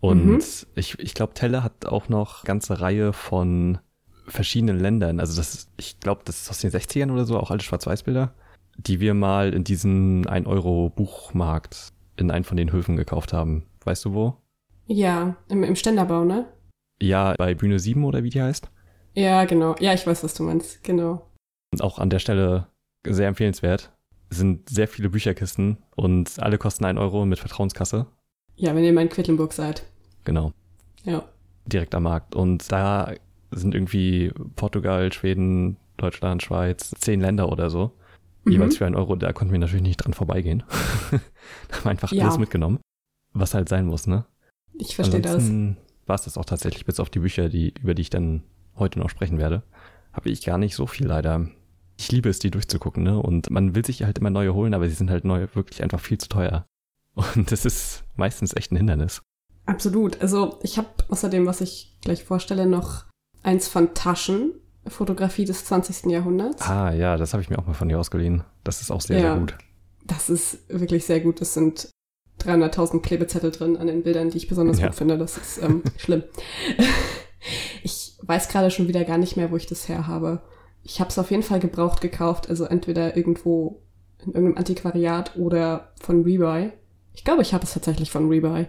[0.00, 0.42] Und Mhm.
[0.74, 3.78] ich, ich glaube, Telle hat auch noch ganze Reihe von
[4.26, 5.20] verschiedenen Ländern.
[5.20, 8.34] Also das ich glaube, das ist aus den 60ern oder so, auch alte Schwarz-Weiß-Bilder,
[8.76, 13.66] die wir mal in diesen 1-Euro-Buchmarkt in einen von den Höfen gekauft haben.
[13.84, 14.36] Weißt du wo?
[14.86, 16.46] Ja, im, im Ständerbau, ne?
[17.00, 18.70] Ja, bei Bühne 7 oder wie die heißt.
[19.14, 19.74] Ja, genau.
[19.80, 20.82] Ja, ich weiß, was du meinst.
[20.84, 21.30] Genau.
[21.72, 22.68] Und auch an der Stelle
[23.06, 23.92] sehr empfehlenswert.
[24.30, 28.06] Es sind sehr viele Bücherkisten und alle kosten 1 Euro mit Vertrauenskasse.
[28.56, 29.84] Ja, wenn ihr mal in Quedlinburg seid.
[30.24, 30.52] Genau.
[31.04, 31.24] Ja.
[31.66, 32.34] Direkt am Markt.
[32.34, 33.12] Und da
[33.50, 37.92] sind irgendwie Portugal, Schweden, Deutschland, Schweiz, zehn Länder oder so.
[38.44, 38.52] Mhm.
[38.52, 39.16] Jeweils für einen Euro.
[39.16, 40.62] Da konnten wir natürlich nicht dran vorbeigehen.
[41.68, 42.24] da haben einfach Ja.
[42.24, 42.78] alles mitgenommen.
[43.32, 44.24] Was halt sein muss, ne?
[44.78, 45.50] Ich verstehe das.
[46.06, 48.42] War es das auch tatsächlich, bis auf die Bücher, die, über die ich dann
[48.76, 49.62] heute noch sprechen werde.
[50.12, 51.48] Habe ich gar nicht so viel leider.
[51.96, 53.18] Ich liebe es, die durchzugucken, ne?
[53.18, 56.00] Und man will sich halt immer neue holen, aber sie sind halt neu wirklich einfach
[56.00, 56.66] viel zu teuer.
[57.14, 59.22] Und das ist meistens echt ein Hindernis.
[59.66, 60.20] Absolut.
[60.20, 63.04] Also ich habe außerdem, was ich gleich vorstelle, noch
[63.42, 64.52] eins von Taschen,
[64.86, 66.10] Fotografie des 20.
[66.10, 66.62] Jahrhunderts.
[66.68, 68.44] Ah, ja, das habe ich mir auch mal von dir ausgeliehen.
[68.64, 69.30] Das ist auch sehr, Ja.
[69.32, 69.56] sehr gut.
[70.04, 71.40] Das ist wirklich sehr gut.
[71.40, 71.88] Es sind
[72.40, 74.88] 300.000 Klebezettel drin an den Bildern, die ich besonders Ja.
[74.88, 75.16] gut finde.
[75.16, 76.24] Das ist ähm, schlimm.
[77.82, 80.42] Ich weiß gerade schon wieder gar nicht mehr, wo ich das her habe.
[80.82, 83.82] Ich habe es auf jeden Fall gebraucht gekauft, also entweder irgendwo
[84.18, 86.72] in irgendeinem Antiquariat oder von Rebuy.
[87.14, 88.66] Ich glaube, ich habe es tatsächlich von Rebuy.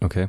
[0.00, 0.28] Okay.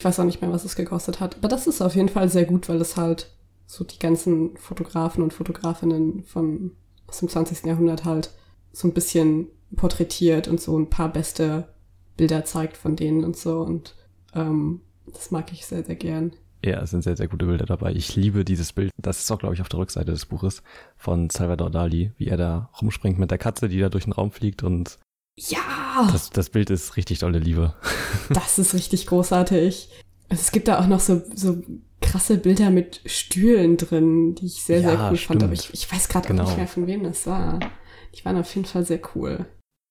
[0.00, 1.36] Ich weiß auch nicht mehr, was es gekostet hat.
[1.36, 3.30] Aber das ist auf jeden Fall sehr gut, weil es halt
[3.66, 6.72] so die ganzen Fotografen und Fotografinnen von
[7.06, 7.64] aus dem 20.
[7.66, 8.30] Jahrhundert halt
[8.72, 11.68] so ein bisschen porträtiert und so ein paar beste
[12.16, 13.60] Bilder zeigt von denen und so.
[13.60, 13.94] Und
[14.34, 16.32] ähm, das mag ich sehr, sehr gern.
[16.64, 17.92] Ja, es sind sehr, sehr gute Bilder dabei.
[17.92, 18.90] Ich liebe dieses Bild.
[18.96, 20.62] Das ist auch, glaube ich, auf der Rückseite des Buches
[20.96, 24.30] von Salvador Dali, wie er da rumspringt mit der Katze, die da durch den Raum
[24.30, 24.62] fliegt.
[24.62, 24.98] Und
[25.38, 27.74] Ja, das, das Bild ist richtig dolle Liebe.
[28.30, 29.88] das ist richtig großartig.
[30.28, 31.62] Also es gibt da auch noch so, so
[32.00, 35.42] krasse Bilder mit Stühlen drin, die ich sehr, sehr Ja, cool fand.
[35.42, 35.74] Aber stimmt.
[35.74, 36.44] ich, ich weiß gerade Genau.
[36.44, 37.60] nicht mehr, von wem das war.
[38.14, 39.46] Die waren auf jeden Fall sehr cool.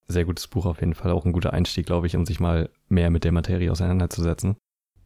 [0.07, 1.11] Sehr gutes Buch auf jeden Fall.
[1.11, 4.57] Auch ein guter Einstieg, glaube ich, um sich mal mehr mit der Materie auseinanderzusetzen.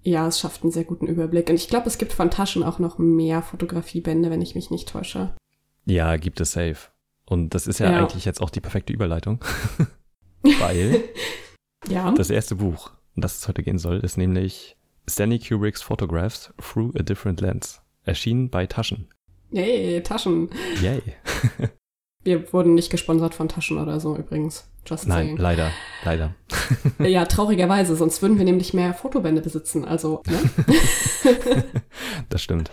[0.03, 1.49] Ja, es schafft einen sehr guten Überblick.
[1.49, 4.89] Und ich glaube, es gibt von Taschen auch noch mehr Fotografiebände, wenn ich mich nicht
[4.89, 5.33] täusche.
[5.85, 6.89] Ja, gibt es safe.
[7.25, 7.99] Und das ist ja, Ja.
[7.99, 9.39] eigentlich jetzt auch die perfekte Überleitung.
[10.59, 11.03] Weil
[11.89, 12.11] Ja.
[12.11, 14.75] das erste Buch, um das es heute gehen soll, ist nämlich
[15.07, 17.81] Stanley Kubricks Photographs Through a Different Lens.
[18.03, 19.07] Erschienen bei Taschen.
[19.51, 20.49] Yay, Taschen.
[20.81, 21.01] Yay.
[22.23, 24.67] Wir wurden nicht gesponsert von Taschen oder so übrigens.
[24.87, 25.37] Just Nein, saying.
[25.37, 25.71] leider,
[26.03, 26.35] leider.
[26.99, 29.85] Ja, traurigerweise, sonst würden wir nämlich mehr Fotobände besitzen.
[29.85, 31.63] Also, ne?
[32.29, 32.71] das stimmt.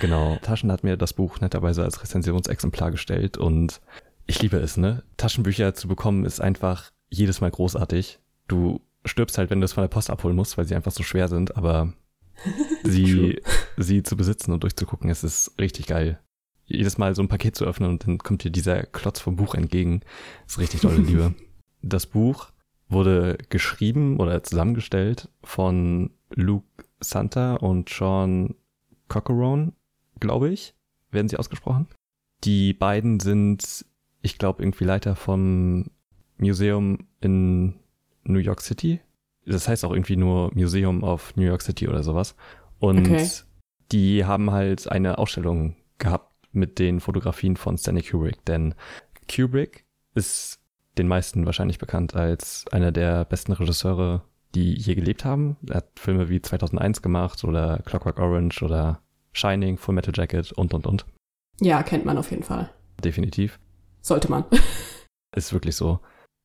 [0.00, 0.36] Genau.
[0.42, 3.80] Taschen hat mir das Buch netterweise als Rezensionsexemplar gestellt und
[4.26, 5.02] ich liebe es, ne?
[5.16, 8.18] Taschenbücher zu bekommen ist einfach jedes Mal großartig.
[8.48, 11.02] Du stirbst halt, wenn du es von der Post abholen musst, weil sie einfach so
[11.02, 11.92] schwer sind, aber
[12.84, 13.40] sie,
[13.76, 16.20] sie zu besitzen und durchzugucken, es ist richtig geil.
[16.64, 19.54] Jedes Mal so ein Paket zu öffnen und dann kommt dir dieser Klotz vom Buch
[19.54, 20.00] entgegen.
[20.46, 21.34] ist richtig tolle Liebe.
[21.82, 22.52] Das Buch
[22.88, 28.54] wurde geschrieben oder zusammengestellt von Luke Santa und Sean
[29.08, 29.72] Cockerone,
[30.20, 30.74] glaube ich,
[31.10, 31.88] werden sie ausgesprochen.
[32.44, 33.84] Die beiden sind,
[34.22, 35.90] ich glaube, irgendwie Leiter vom
[36.38, 37.74] Museum in
[38.24, 39.00] New York City.
[39.44, 42.36] Das heißt auch irgendwie nur Museum of New York City oder sowas.
[42.78, 43.28] Und Okay.
[43.90, 48.74] die haben halt eine Ausstellung gehabt mit den Fotografien von Stanley Kubrick, denn
[49.32, 50.60] Kubrick ist
[50.98, 54.22] den meisten wahrscheinlich bekannt als einer der besten Regisseure,
[54.54, 55.56] die je gelebt haben.
[55.66, 59.00] Er hat Filme wie 2001 gemacht oder Clockwork Orange oder
[59.32, 61.06] Shining, Full Metal Jacket und, und, und.
[61.60, 62.70] Ja, kennt man auf jeden Fall.
[63.02, 63.58] Definitiv.
[64.02, 64.44] Sollte man.
[65.36, 66.00] Ist wirklich so.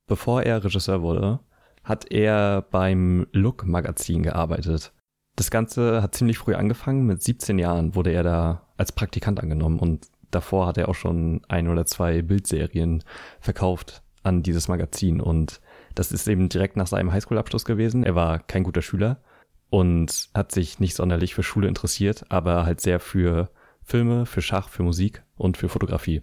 [0.08, 1.40] Bevor er Regisseur wurde,
[1.84, 4.94] hat er beim Look Magazin gearbeitet.
[5.36, 7.06] Das Ganze hat ziemlich früh angefangen.
[7.06, 11.42] Mit 17 Jahren wurde er da als Praktikant angenommen und davor hat er auch schon
[11.48, 13.04] ein oder zwei Bildserien
[13.40, 15.62] verkauft an dieses Magazin und
[15.96, 18.04] das ist eben direkt nach seinem Highschool-Abschluss gewesen.
[18.04, 19.22] Er war kein guter Schüler
[19.70, 23.50] und hat sich nicht sonderlich für Schule interessiert, aber halt sehr für
[23.84, 26.22] Filme, für Schach, für Musik und für Fotografie.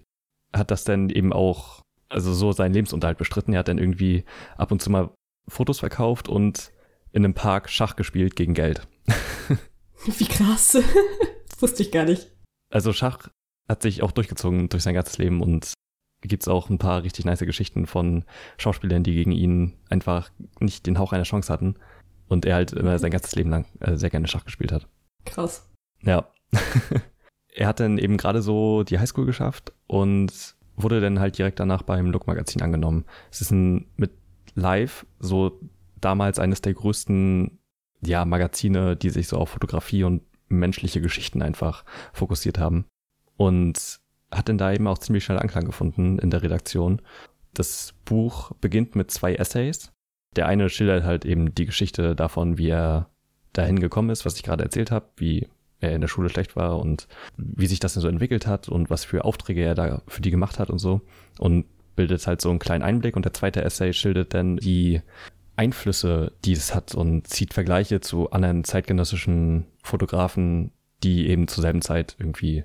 [0.55, 3.53] Hat das dann eben auch, also so seinen Lebensunterhalt bestritten.
[3.53, 4.25] Er hat dann irgendwie
[4.57, 5.11] ab und zu mal
[5.49, 6.73] Fotos verkauft und
[7.13, 8.87] in einem Park Schach gespielt gegen Geld.
[10.07, 10.73] Wie krass.
[11.49, 12.31] das wusste ich gar nicht.
[12.71, 13.29] Also Schach
[13.69, 15.73] hat sich auch durchgezogen durch sein ganzes Leben und
[16.23, 18.25] gibt's auch ein paar richtig nice Geschichten von
[18.59, 21.77] Schauspielern, die gegen ihn einfach nicht den Hauch einer Chance hatten
[22.29, 24.89] und er halt immer sein ganzes Leben lang äh, sehr gerne Schach gespielt hat.
[25.25, 25.71] Krass.
[26.03, 26.33] Ja.
[27.55, 31.83] er hat dann eben gerade so die Highschool geschafft und wurde dann halt direkt danach
[31.83, 33.05] beim Look Magazin angenommen.
[33.31, 34.11] Es ist ein mit
[34.57, 35.61] Live so
[36.01, 37.59] damals eines der größten
[38.05, 42.87] ja Magazine, die sich so auf Fotografie und menschliche Geschichten einfach fokussiert haben
[43.37, 47.01] und hat dann da eben auch ziemlich schnell Anklang gefunden in der Redaktion.
[47.55, 49.93] Das Buch beginnt mit zwei Essays.
[50.35, 53.11] Der eine schildert halt eben die Geschichte davon, wie er
[53.53, 55.49] dahin gekommen ist, was ich gerade erzählt habe, wie
[55.85, 58.91] er in der Schule schlecht war und wie sich das denn so entwickelt hat und
[58.91, 61.01] was für Aufträge er da für die gemacht hat und so.
[61.39, 61.67] Und
[61.97, 63.17] bildet halt so einen kleinen Einblick.
[63.17, 65.01] Und der zweite Essay schildert dann die
[65.57, 71.83] Einflüsse, die es hat und zieht Vergleiche zu anderen zeitgenössischen Fotografen, die eben zur selben
[71.83, 72.65] Zeit irgendwie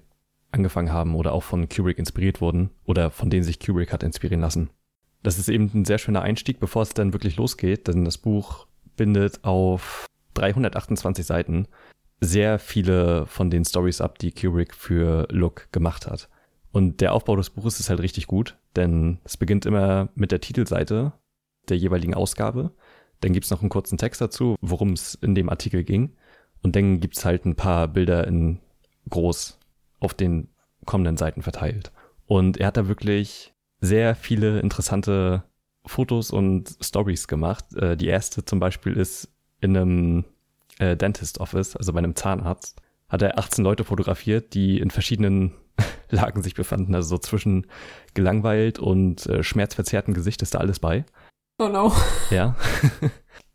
[0.52, 4.42] angefangen haben oder auch von Kubrick inspiriert wurden oder von denen sich Kubrick hat inspirieren
[4.42, 4.70] lassen.
[5.22, 8.66] Das ist eben ein sehr schöner Einstieg, bevor es dann wirklich losgeht, denn das Buch
[8.96, 11.68] bindet auf 328 Seiten
[12.22, 16.30] sehr viele von den Stories ab, die Kubrick für Look gemacht hat.
[16.72, 20.42] Und der Aufbau des Buches ist halt richtig gut, denn es beginnt immer mit der
[20.42, 21.14] Titelseite
[21.68, 22.72] der jeweiligen Ausgabe.
[23.22, 26.16] Dann gibt's noch einen kurzen Text dazu, worum es in dem Artikel ging.
[26.62, 28.60] Und dann gibt's halt ein paar Bilder in
[29.10, 29.58] groß
[30.00, 30.50] auf den
[30.86, 31.92] kommenden Seiten verteilt.
[32.26, 35.44] Und er hat da wirklich sehr viele interessante
[35.86, 37.74] Fotos und Stories gemacht.
[37.76, 39.30] Äh, die erste zum Beispiel ist
[39.62, 40.26] in einem
[40.80, 45.54] äh, Dentist Office, also bei einem Zahnarzt, hat er 18 Leute fotografiert, die in verschiedenen
[46.10, 46.96] Lagen sich befanden.
[46.96, 47.68] Also so zwischen
[48.14, 51.06] gelangweilt und äh, schmerzverzerrtem Gesicht ist da alles bei.
[51.60, 51.94] Oh no.
[52.32, 52.56] Ja.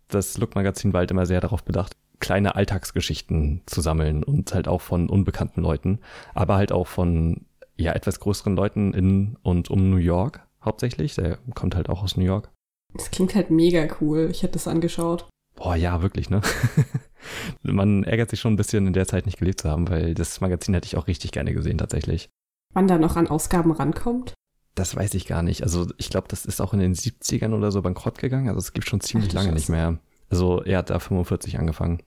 [0.09, 4.83] Das Look-Magazin war halt immer sehr darauf bedacht, kleine Alltagsgeschichten zu sammeln und halt auch
[4.83, 5.99] von unbekannten Leuten,
[6.35, 11.15] aber halt auch von ja etwas größeren Leuten in und um New York hauptsächlich.
[11.15, 12.51] Der kommt halt auch aus New York.
[12.93, 14.29] Das klingt halt mega cool.
[14.31, 15.27] Ich hätte das angeschaut.
[15.55, 16.41] Boah, ja, wirklich, ne?
[17.63, 20.41] Man ärgert sich schon ein bisschen in der Zeit nicht gelebt zu haben, weil das
[20.41, 22.29] Magazin hätte ich auch richtig gerne gesehen tatsächlich.
[22.73, 24.35] Wann da noch an Ausgaben rankommt?
[24.75, 25.63] Das weiß ich gar nicht.
[25.63, 28.49] Also ich glaube, das ist auch in den 70ern oder so bankrott gegangen.
[28.49, 29.99] Also es gibt schon ziemlich Ach, lange nicht mehr.
[30.29, 32.03] Also er hat da 45 angefangen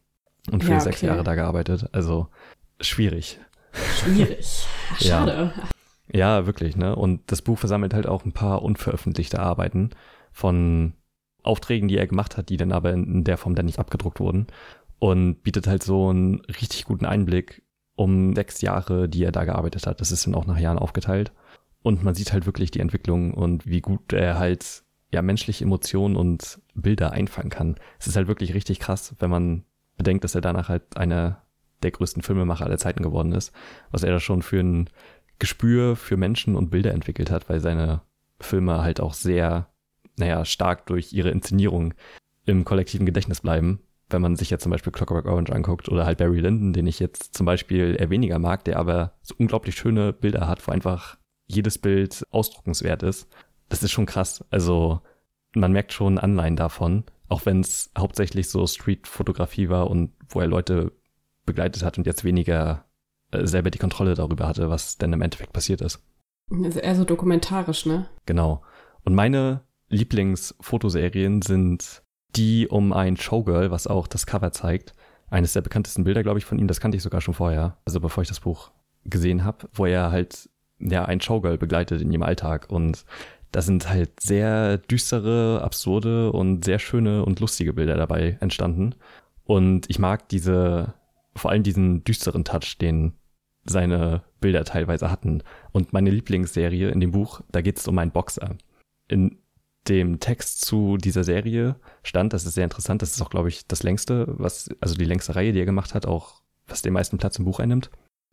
[0.51, 0.83] und für ja, okay.
[0.83, 1.87] sechs Jahre da gearbeitet.
[1.93, 2.27] Also
[2.81, 3.39] schwierig.
[3.71, 4.67] Schwierig.
[4.99, 5.53] Schade.
[6.11, 6.39] Ja.
[6.39, 6.95] ja, wirklich, ne?
[6.95, 9.91] Und das Buch versammelt halt auch ein paar unveröffentlichte Arbeiten
[10.33, 10.93] von
[11.47, 14.47] Aufträgen, die er gemacht hat, die dann aber in der Form dann nicht abgedruckt wurden
[14.99, 17.63] und bietet halt so einen richtig guten Einblick
[17.95, 20.01] um sechs Jahre, die er da gearbeitet hat.
[20.01, 21.31] Das ist dann auch nach Jahren aufgeteilt.
[21.81, 26.15] Und man sieht halt wirklich die Entwicklung und wie gut er halt ja menschliche Emotionen
[26.15, 27.75] und Bilder einfangen kann.
[27.99, 29.63] Es ist halt wirklich richtig krass, wenn man
[29.95, 31.43] bedenkt, dass er danach halt einer
[31.83, 33.51] der größten Filmemacher aller Zeiten geworden ist,
[33.91, 34.89] was er da schon für ein
[35.39, 38.01] Gespür für Menschen und Bilder entwickelt hat, weil seine
[38.39, 39.67] Filme halt auch sehr,
[40.17, 41.93] naja, stark durch ihre Inszenierung
[42.45, 46.17] im kollektiven Gedächtnis bleiben wenn man sich jetzt zum Beispiel Clockwork Orange anguckt oder halt
[46.17, 50.13] Barry Lyndon, den ich jetzt zum Beispiel eher weniger mag, der aber so unglaublich schöne
[50.13, 53.27] Bilder hat, wo einfach jedes Bild ausdruckenswert ist.
[53.69, 54.45] Das ist schon krass.
[54.49, 55.01] Also
[55.53, 60.47] man merkt schon Anleihen davon, auch wenn es hauptsächlich so Street-Fotografie war und wo er
[60.47, 60.93] Leute
[61.45, 62.85] begleitet hat und jetzt weniger
[63.31, 66.01] äh, selber die Kontrolle darüber hatte, was denn im Endeffekt passiert ist.
[66.49, 68.07] Also eher so dokumentarisch, ne?
[68.25, 68.63] Genau.
[69.03, 72.03] Und meine Lieblingsfotoserien sind
[72.35, 74.93] die um ein Showgirl, was auch das Cover zeigt.
[75.29, 77.99] Eines der bekanntesten Bilder, glaube ich, von ihm, das kannte ich sogar schon vorher, also
[77.99, 78.71] bevor ich das Buch
[79.05, 83.05] gesehen habe, wo er halt ja ein Showgirl begleitet in ihrem Alltag und
[83.51, 88.95] da sind halt sehr düstere, absurde und sehr schöne und lustige Bilder dabei entstanden.
[89.45, 90.93] Und ich mag diese,
[91.35, 93.13] vor allem diesen düsteren Touch, den
[93.63, 95.43] seine Bilder teilweise hatten.
[95.71, 98.57] Und meine Lieblingsserie in dem Buch, da geht es um einen Boxer.
[99.07, 99.39] In
[99.89, 103.67] dem Text zu dieser Serie stand, das ist sehr interessant, das ist auch, glaube ich,
[103.67, 107.17] das längste, was, also die längste Reihe, die er gemacht hat, auch was den meisten
[107.17, 107.89] Platz im Buch einnimmt.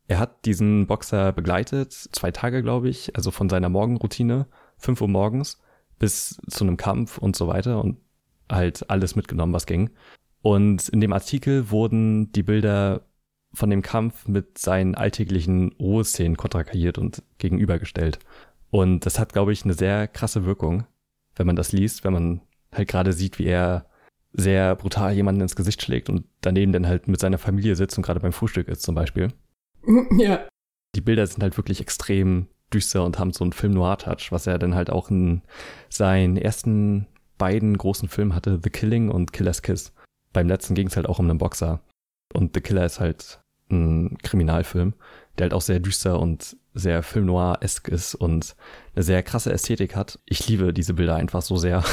[0.06, 5.08] Er hat diesen Boxer begleitet, zwei Tage, glaube ich, also von seiner Morgenroutine, fünf Uhr
[5.08, 5.60] morgens,
[5.98, 7.98] bis zu einem Kampf und so weiter und
[8.50, 9.90] halt alles mitgenommen, was ging.
[10.42, 13.06] Und in dem Artikel wurden die Bilder
[13.54, 18.18] von dem Kampf mit seinen alltäglichen Ruheszenen kontrakarriert und gegenübergestellt.
[18.70, 20.84] Und das hat, glaube ich, eine sehr krasse Wirkung
[21.36, 22.40] wenn man das liest, wenn man
[22.72, 23.86] halt gerade sieht, wie er
[24.32, 28.04] sehr brutal jemanden ins Gesicht schlägt und daneben dann halt mit seiner Familie sitzt und
[28.04, 29.28] gerade beim Frühstück ist zum Beispiel.
[30.18, 30.48] Ja.
[30.94, 34.74] Die Bilder sind halt wirklich extrem düster und haben so einen Film-Noir-Touch, was er dann
[34.74, 35.42] halt auch in
[35.88, 39.92] seinen ersten beiden großen Filmen hatte, The Killing und Killer's Kiss.
[40.32, 41.80] Beim letzten ging es halt auch um einen Boxer.
[42.32, 44.94] Und The Killer ist halt ein Kriminalfilm,
[45.36, 48.56] der halt auch sehr düster und sehr Film Noir-esk ist und
[48.94, 50.18] eine sehr krasse Ästhetik hat.
[50.26, 51.84] Ich liebe diese Bilder einfach so sehr.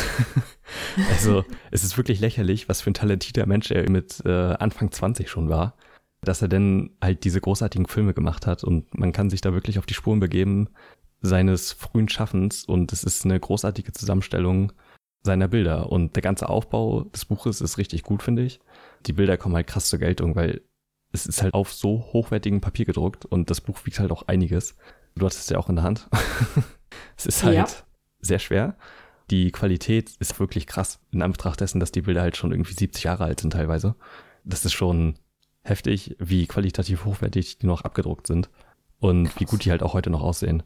[1.09, 5.29] also es ist wirklich lächerlich, was für ein talentierter Mensch er mit äh, Anfang 20
[5.29, 5.75] schon war,
[6.21, 9.77] dass er denn halt diese großartigen Filme gemacht hat und man kann sich da wirklich
[9.77, 10.69] auf die Spuren begeben
[11.21, 14.73] seines frühen Schaffens und es ist eine großartige Zusammenstellung
[15.23, 18.59] seiner Bilder und der ganze Aufbau des Buches ist richtig gut, finde ich.
[19.05, 20.61] Die Bilder kommen halt krass zur Geltung, weil
[21.11, 24.75] es ist halt auf so hochwertigem Papier gedruckt und das Buch wiegt halt auch einiges.
[25.15, 26.09] Du hattest es ja auch in der Hand.
[27.17, 27.67] es ist halt ja.
[28.19, 28.77] sehr schwer.
[29.29, 33.03] Die Qualität ist wirklich krass in Anbetracht dessen, dass die Bilder halt schon irgendwie 70
[33.03, 33.95] Jahre alt sind teilweise.
[34.43, 35.15] Das ist schon
[35.63, 38.49] heftig, wie qualitativ hochwertig die noch abgedruckt sind
[38.99, 39.39] und Krass.
[39.39, 40.63] wie gut die halt auch heute noch aussehen.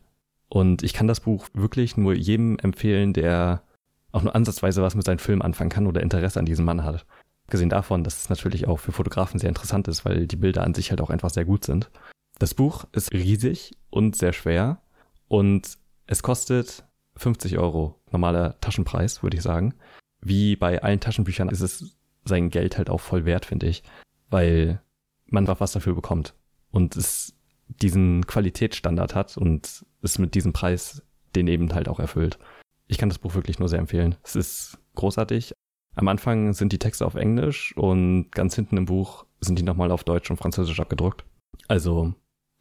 [0.47, 3.63] Und ich kann das Buch wirklich nur jedem empfehlen, der
[4.11, 7.05] auch nur ansatzweise was mit seinem Film anfangen kann oder Interesse an diesem Mann hat.
[7.47, 10.73] Gesehen davon, dass es natürlich auch für Fotografen sehr interessant ist, weil die Bilder an
[10.73, 11.91] sich halt auch einfach sehr gut sind.
[12.39, 14.81] Das Buch ist riesig und sehr schwer
[15.27, 15.77] und
[16.07, 16.83] es kostet
[17.17, 19.73] 50 Euro, normaler Taschenpreis, würde ich sagen.
[20.21, 23.83] Wie bei allen Taschenbüchern ist es sein Geld halt auch voll wert, finde ich,
[24.29, 24.81] weil
[25.27, 26.33] man was dafür bekommt
[26.71, 27.33] und es
[27.67, 31.03] diesen Qualitätsstandard hat und es mit diesem Preis
[31.35, 32.39] den eben halt auch erfüllt.
[32.87, 34.15] Ich kann das Buch wirklich nur sehr empfehlen.
[34.23, 35.53] Es ist großartig.
[35.95, 39.91] Am Anfang sind die Texte auf Englisch und ganz hinten im Buch sind die nochmal
[39.91, 41.23] auf Deutsch und Französisch abgedruckt.
[41.67, 42.13] Also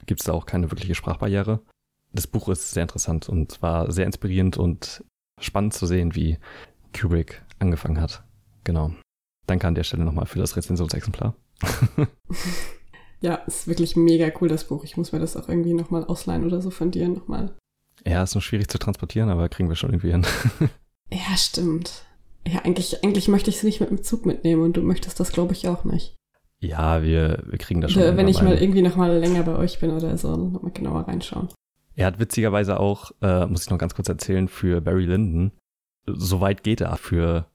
[0.07, 1.61] gibt es da auch keine wirkliche Sprachbarriere.
[2.12, 5.03] Das Buch ist sehr interessant und war sehr inspirierend und
[5.40, 6.38] spannend zu sehen, wie
[6.97, 8.23] Kubrick angefangen hat.
[8.62, 8.92] Genau.
[9.47, 11.35] Danke an der Stelle nochmal für das Rezensionsexemplar.
[13.20, 14.85] ja, ist wirklich mega cool, das Buch.
[14.85, 17.53] Ich muss mir das auch irgendwie nochmal ausleihen oder so von dir nochmal.
[18.07, 20.27] Ja, ist nur schwierig zu transportieren, aber kriegen wir schon irgendwie hin.
[21.11, 22.05] ja, stimmt.
[22.46, 25.33] Ja, eigentlich, eigentlich möchte ich es nicht mit dem Zug mitnehmen und du möchtest das,
[25.33, 26.16] glaube ich, auch nicht.
[26.61, 28.16] Ja, wir, wir kriegen das schon.
[28.16, 31.48] Wenn ich mal irgendwie nochmal länger bei euch bin oder so, nochmal genauer reinschauen.
[31.94, 35.52] Er hat witzigerweise auch, äh, muss ich noch ganz kurz erzählen, für Barry Lyndon,
[36.07, 37.46] so weit geht er für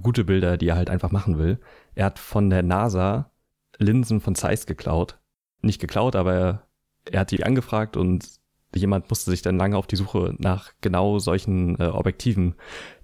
[0.00, 1.58] gute Bilder, die er halt einfach machen will.
[1.94, 3.30] Er hat von der NASA
[3.78, 5.18] Linsen von Zeiss geklaut.
[5.62, 6.62] Nicht geklaut, aber er,
[7.10, 8.39] er hat die angefragt und
[8.74, 12.54] jemand musste sich dann lange auf die Suche nach genau solchen äh, Objektiven,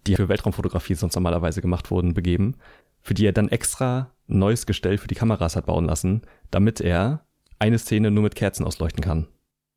[0.07, 2.57] die für Weltraumfotografie sonst normalerweise gemacht wurden, begeben,
[3.03, 6.81] für die er dann extra ein neues Gestell für die Kameras hat bauen lassen, damit
[6.81, 7.27] er
[7.59, 9.27] eine Szene nur mit Kerzen ausleuchten kann.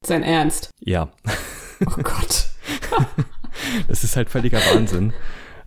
[0.05, 0.71] Sein Ernst?
[0.79, 1.09] Ja.
[1.85, 2.47] Oh Gott.
[3.87, 5.13] das ist halt völliger Wahnsinn.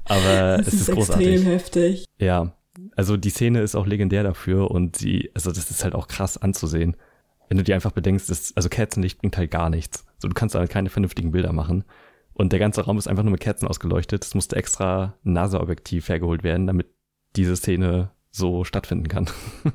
[0.04, 1.26] Aber das es ist, ist großartig.
[1.26, 2.04] extrem heftig.
[2.18, 2.52] Ja.
[2.96, 6.36] Also die Szene ist auch legendär dafür und sie, also das ist halt auch krass
[6.36, 6.96] anzusehen.
[7.48, 10.04] Wenn du dir einfach bedenkst, dass, also Kerzenlicht bringt halt gar nichts.
[10.22, 11.84] So, du kannst halt keine vernünftigen Bilder machen.
[12.32, 14.24] Und der ganze Raum ist einfach nur mit Kerzen ausgeleuchtet.
[14.24, 16.86] Es musste extra NASA-Objektiv hergeholt werden, damit
[17.36, 19.28] diese Szene so stattfinden kann.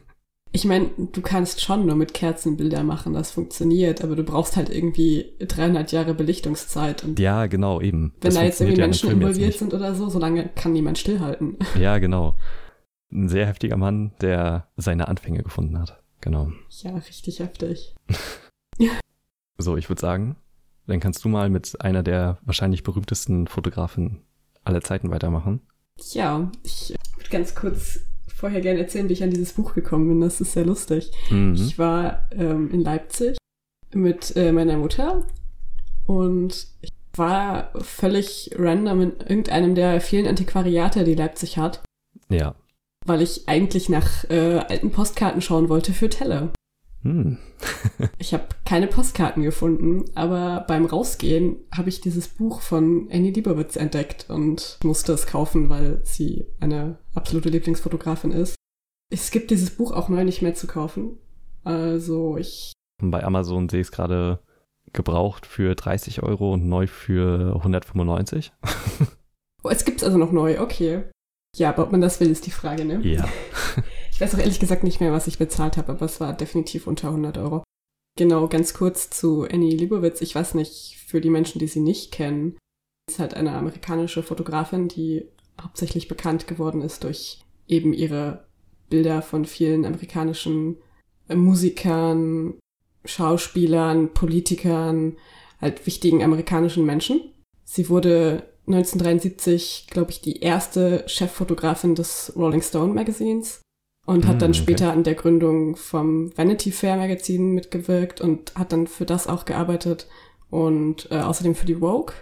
[0.53, 4.55] Ich meine, du kannst schon nur mit Kerzen Bilder machen, das funktioniert, aber du brauchst
[4.55, 7.03] halt irgendwie 300 Jahre Belichtungszeit.
[7.03, 8.13] Und ja, genau, eben.
[8.21, 11.57] Wenn das da jetzt irgendwie Menschen involviert sind oder so, solange kann niemand stillhalten.
[11.77, 12.37] Ja, genau.
[13.11, 16.01] Ein sehr heftiger Mann, der seine Anfänge gefunden hat.
[16.21, 16.49] Genau.
[16.81, 17.93] Ja, richtig heftig.
[19.57, 20.35] so, ich würde sagen,
[20.87, 24.21] dann kannst du mal mit einer der wahrscheinlich berühmtesten Fotografen
[24.63, 25.61] aller Zeiten weitermachen.
[26.11, 27.99] Ja, ich würde ganz kurz
[28.33, 30.21] vorher gerne erzählen, wie ich an dieses Buch gekommen bin.
[30.21, 31.11] Das ist sehr lustig.
[31.29, 31.55] Mhm.
[31.55, 33.37] Ich war ähm, in Leipzig
[33.93, 35.25] mit äh, meiner Mutter
[36.05, 41.81] und ich war völlig random in irgendeinem der vielen Antiquariate, die Leipzig hat.
[42.29, 42.55] Ja.
[43.05, 46.51] Weil ich eigentlich nach äh, alten Postkarten schauen wollte für Telle.
[47.07, 47.37] Hm.
[48.17, 53.77] ich habe keine Postkarten gefunden, aber beim Rausgehen habe ich dieses Buch von Annie Liebowitz
[53.77, 58.55] entdeckt und musste es kaufen, weil sie eine absolute Lieblingsfotografin ist.
[59.09, 61.17] Es gibt dieses Buch auch neu nicht mehr zu kaufen.
[61.63, 62.73] Also ich.
[63.01, 64.39] Bei Amazon sehe ich es gerade
[64.91, 68.51] gebraucht für 30 Euro und neu für 195.
[69.63, 71.03] oh, es gibt es also noch neu, okay.
[71.55, 72.99] Ja, aber ob man das will, ist die Frage, ne?
[73.01, 73.27] Ja.
[74.17, 76.87] Ich weiß auch ehrlich gesagt nicht mehr, was ich bezahlt habe, aber es war definitiv
[76.87, 77.63] unter 100 Euro.
[78.17, 80.21] Genau, ganz kurz zu Annie Leibovitz.
[80.21, 82.57] Ich weiß nicht, für die Menschen, die sie nicht kennen,
[83.07, 85.27] ist halt eine amerikanische Fotografin, die
[85.61, 88.47] hauptsächlich bekannt geworden ist durch eben ihre
[88.89, 90.77] Bilder von vielen amerikanischen
[91.27, 92.55] äh, Musikern,
[93.05, 95.15] Schauspielern, Politikern,
[95.61, 97.21] halt wichtigen amerikanischen Menschen.
[97.65, 103.61] Sie wurde 1973, glaube ich, die erste Cheffotografin des Rolling Stone Magazins
[104.07, 104.59] und hat dann okay.
[104.61, 109.43] später an der Gründung vom Vanity Fair Magazin mitgewirkt und hat dann für das auch
[109.43, 110.07] gearbeitet
[110.49, 112.15] und äh, außerdem für die Vogue.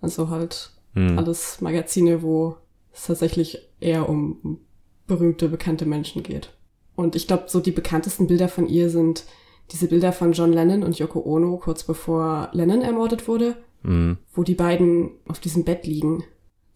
[0.00, 1.18] Also halt mm.
[1.18, 2.56] alles Magazine, wo
[2.92, 4.60] es tatsächlich eher um
[5.08, 6.54] berühmte, bekannte Menschen geht.
[6.94, 9.24] Und ich glaube, so die bekanntesten Bilder von ihr sind
[9.72, 14.12] diese Bilder von John Lennon und Yoko Ono kurz bevor Lennon ermordet wurde, mm.
[14.32, 16.22] wo die beiden auf diesem Bett liegen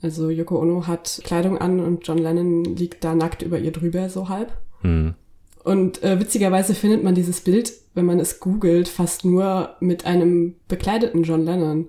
[0.03, 4.09] also Yoko Ono hat Kleidung an und John Lennon liegt da nackt über ihr drüber,
[4.09, 4.53] so halb.
[4.83, 5.15] Hm.
[5.65, 10.55] Und äh, witzigerweise findet man dieses Bild, wenn man es googelt, fast nur mit einem
[10.69, 11.89] bekleideten John Lennon.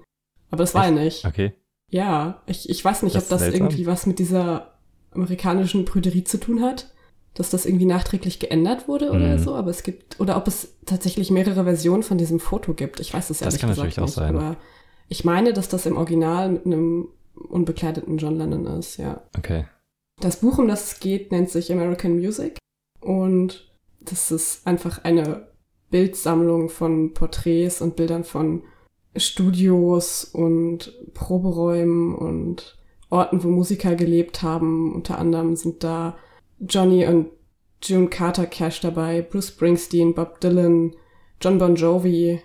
[0.50, 1.26] Aber das war er nicht.
[1.26, 1.54] Okay.
[1.90, 3.68] Ja, ich, ich weiß nicht, das ob das seltsam.
[3.68, 4.74] irgendwie was mit dieser
[5.12, 6.92] amerikanischen Prüderie zu tun hat,
[7.34, 9.40] dass das irgendwie nachträglich geändert wurde oder mhm.
[9.40, 13.00] so, aber es gibt, oder ob es tatsächlich mehrere Versionen von diesem Foto gibt.
[13.00, 14.36] Ich weiß es ehrlich das kann natürlich nicht, auch sein.
[14.36, 14.58] aber
[15.08, 17.10] ich meine, dass das im Original mit einem
[17.50, 19.22] unbekleideten John Lennon ist, ja.
[19.38, 19.66] Okay.
[20.22, 22.58] Das Buch, um das es geht, nennt sich American Music
[23.02, 25.48] Und das ist einfach eine
[25.90, 28.64] Bildsammlung von Porträts und Bildern von
[29.16, 32.78] Studios und Proberäumen und
[33.10, 34.94] Orten, wo Musiker gelebt haben.
[34.94, 36.18] Unter anderem sind da
[36.60, 37.28] Johnny und
[37.84, 40.96] June Carter Cash dabei, Bruce Springsteen, Bob Dylan,
[41.42, 42.42] John Bon Jovi,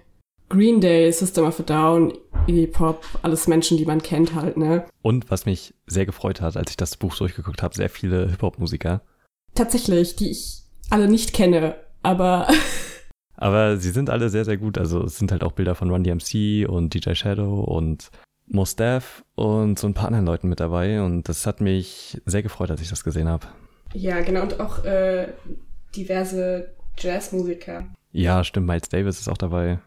[0.48, 2.12] Green Day, System of a Down,
[2.72, 4.84] Pop, alles Menschen, die man kennt halt, ne?
[5.02, 9.02] Und was mich sehr gefreut hat, als ich das Buch durchgeguckt habe, sehr viele Hip-Hop-Musiker.
[9.54, 12.48] Tatsächlich, die ich alle nicht kenne, aber
[13.42, 14.78] Aber sie sind alle sehr, sehr gut.
[14.78, 18.12] Also es sind halt auch Bilder von Run DMC und DJ Shadow und
[18.46, 21.02] Mos Def und so ein paar anderen Leuten mit dabei.
[21.02, 23.48] Und das hat mich sehr gefreut, als ich das gesehen habe.
[23.94, 24.42] Ja, genau.
[24.42, 25.32] Und auch äh,
[25.96, 27.86] diverse Jazzmusiker.
[28.12, 28.68] Ja, stimmt.
[28.68, 29.80] Miles Davis ist auch dabei.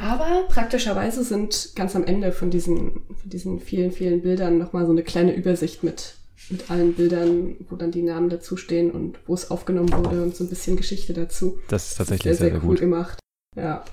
[0.00, 4.92] Aber praktischerweise sind ganz am Ende von diesen, von diesen vielen, vielen Bildern nochmal so
[4.92, 6.14] eine kleine Übersicht mit,
[6.50, 10.36] mit allen Bildern, wo dann die Namen dazu stehen und wo es aufgenommen wurde und
[10.36, 11.58] so ein bisschen Geschichte dazu.
[11.68, 12.80] Das ist tatsächlich sehr, sehr, sehr, cool gut.
[12.80, 13.18] gemacht.
[13.56, 13.84] Ja,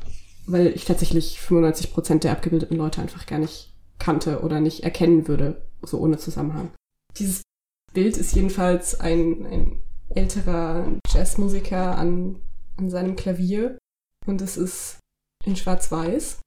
[0.46, 5.28] weil ich tatsächlich 95 Prozent der abgebildeten Leute einfach gar nicht kannte oder nicht erkennen
[5.28, 6.72] würde, so ohne Zusammenhang.
[7.18, 7.42] Dieses
[7.94, 12.40] Bild ist jedenfalls ein, ein älterer Jazzmusiker an,
[12.78, 13.78] an seinem Klavier
[14.28, 15.00] und es ist
[15.46, 16.40] in Schwarz-Weiß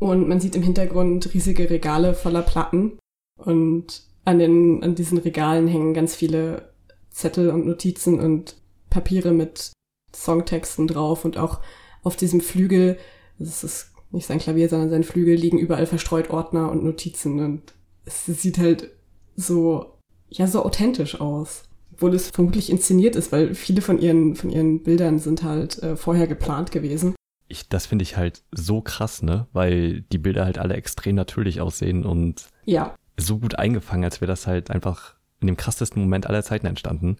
[0.00, 2.98] und man sieht im Hintergrund riesige Regale voller Platten
[3.38, 6.72] und an, den, an diesen Regalen hängen ganz viele
[7.10, 8.56] Zettel und Notizen und
[8.90, 9.72] Papiere mit
[10.14, 11.60] Songtexten drauf und auch
[12.02, 12.98] auf diesem Flügel,
[13.38, 17.74] das ist nicht sein Klavier, sondern sein Flügel, liegen überall verstreut Ordner und Notizen und
[18.04, 18.90] es sieht halt
[19.34, 19.96] so,
[20.28, 21.64] ja, so authentisch aus.
[21.92, 25.96] Obwohl es vermutlich inszeniert ist, weil viele von ihren, von ihren Bildern sind halt äh,
[25.96, 27.14] vorher geplant gewesen.
[27.48, 29.46] Ich, das finde ich halt so krass, ne?
[29.52, 34.30] Weil die Bilder halt alle extrem natürlich aussehen und Ja, so gut eingefangen, als wäre
[34.30, 37.16] das halt einfach in dem krassesten Moment aller Zeiten entstanden.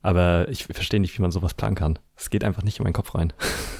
[0.00, 1.98] Aber ich verstehe nicht, wie man sowas planen kann.
[2.16, 3.32] Es geht einfach nicht in meinen Kopf rein.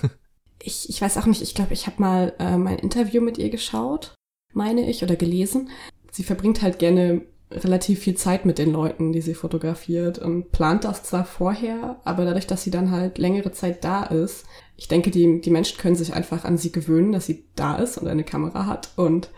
[0.62, 3.50] ich, ich weiß auch nicht, ich glaube, ich habe mal äh, mein Interview mit ihr
[3.50, 4.14] geschaut,
[4.52, 5.70] meine ich, oder gelesen.
[6.10, 10.84] Sie verbringt halt gerne relativ viel Zeit mit den Leuten, die sie fotografiert und plant
[10.84, 15.10] das zwar vorher, aber dadurch, dass sie dann halt längere Zeit da ist, ich denke,
[15.10, 18.24] die, die Menschen können sich einfach an sie gewöhnen, dass sie da ist und eine
[18.24, 19.30] Kamera hat und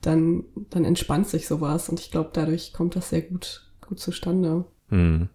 [0.00, 4.64] dann, dann entspannt sich sowas und ich glaube, dadurch kommt das sehr gut, gut zustande.
[4.88, 5.28] Hm.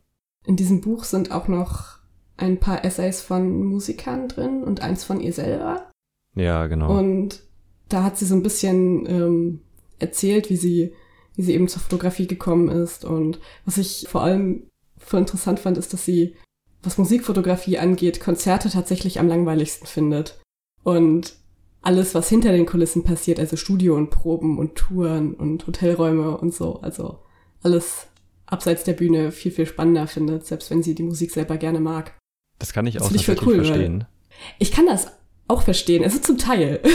[0.46, 2.00] In diesem Buch sind auch noch
[2.38, 5.90] ein paar Essays von Musikern drin und eins von ihr selber.
[6.36, 6.98] Ja, genau.
[6.98, 7.44] Und
[7.90, 9.62] da hat sie so ein bisschen ähm,
[10.00, 10.94] erzählt, wie sie,
[11.36, 13.06] wie sie eben zur Fotografie gekommen ist.
[13.06, 14.64] Und was ich vor allem
[14.98, 16.36] voll interessant fand, ist, dass sie,
[16.82, 20.40] was Musikfotografie angeht, Konzerte tatsächlich am langweiligsten findet.
[20.84, 21.36] Und
[21.82, 26.54] alles, was hinter den Kulissen passiert, also Studio und Proben und Touren und Hotelräume und
[26.54, 27.20] so, also
[27.62, 28.08] alles
[28.46, 32.18] abseits der Bühne viel, viel spannender findet, selbst wenn sie die Musik selber gerne mag.
[32.60, 34.06] das kann ich das auch ich cool, verstehen.
[34.60, 35.08] Ich kann das
[35.48, 36.82] auch verstehen, also zum Teil.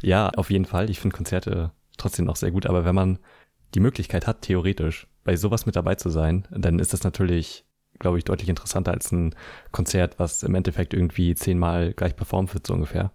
[0.00, 0.90] Ja, auf jeden Fall.
[0.90, 3.18] Ich finde Konzerte trotzdem noch sehr gut, aber wenn man
[3.74, 7.64] die Möglichkeit hat, theoretisch bei sowas mit dabei zu sein, dann ist das natürlich,
[7.98, 9.34] glaube ich, deutlich interessanter als ein
[9.72, 13.12] Konzert, was im Endeffekt irgendwie zehnmal gleich performt wird, so ungefähr.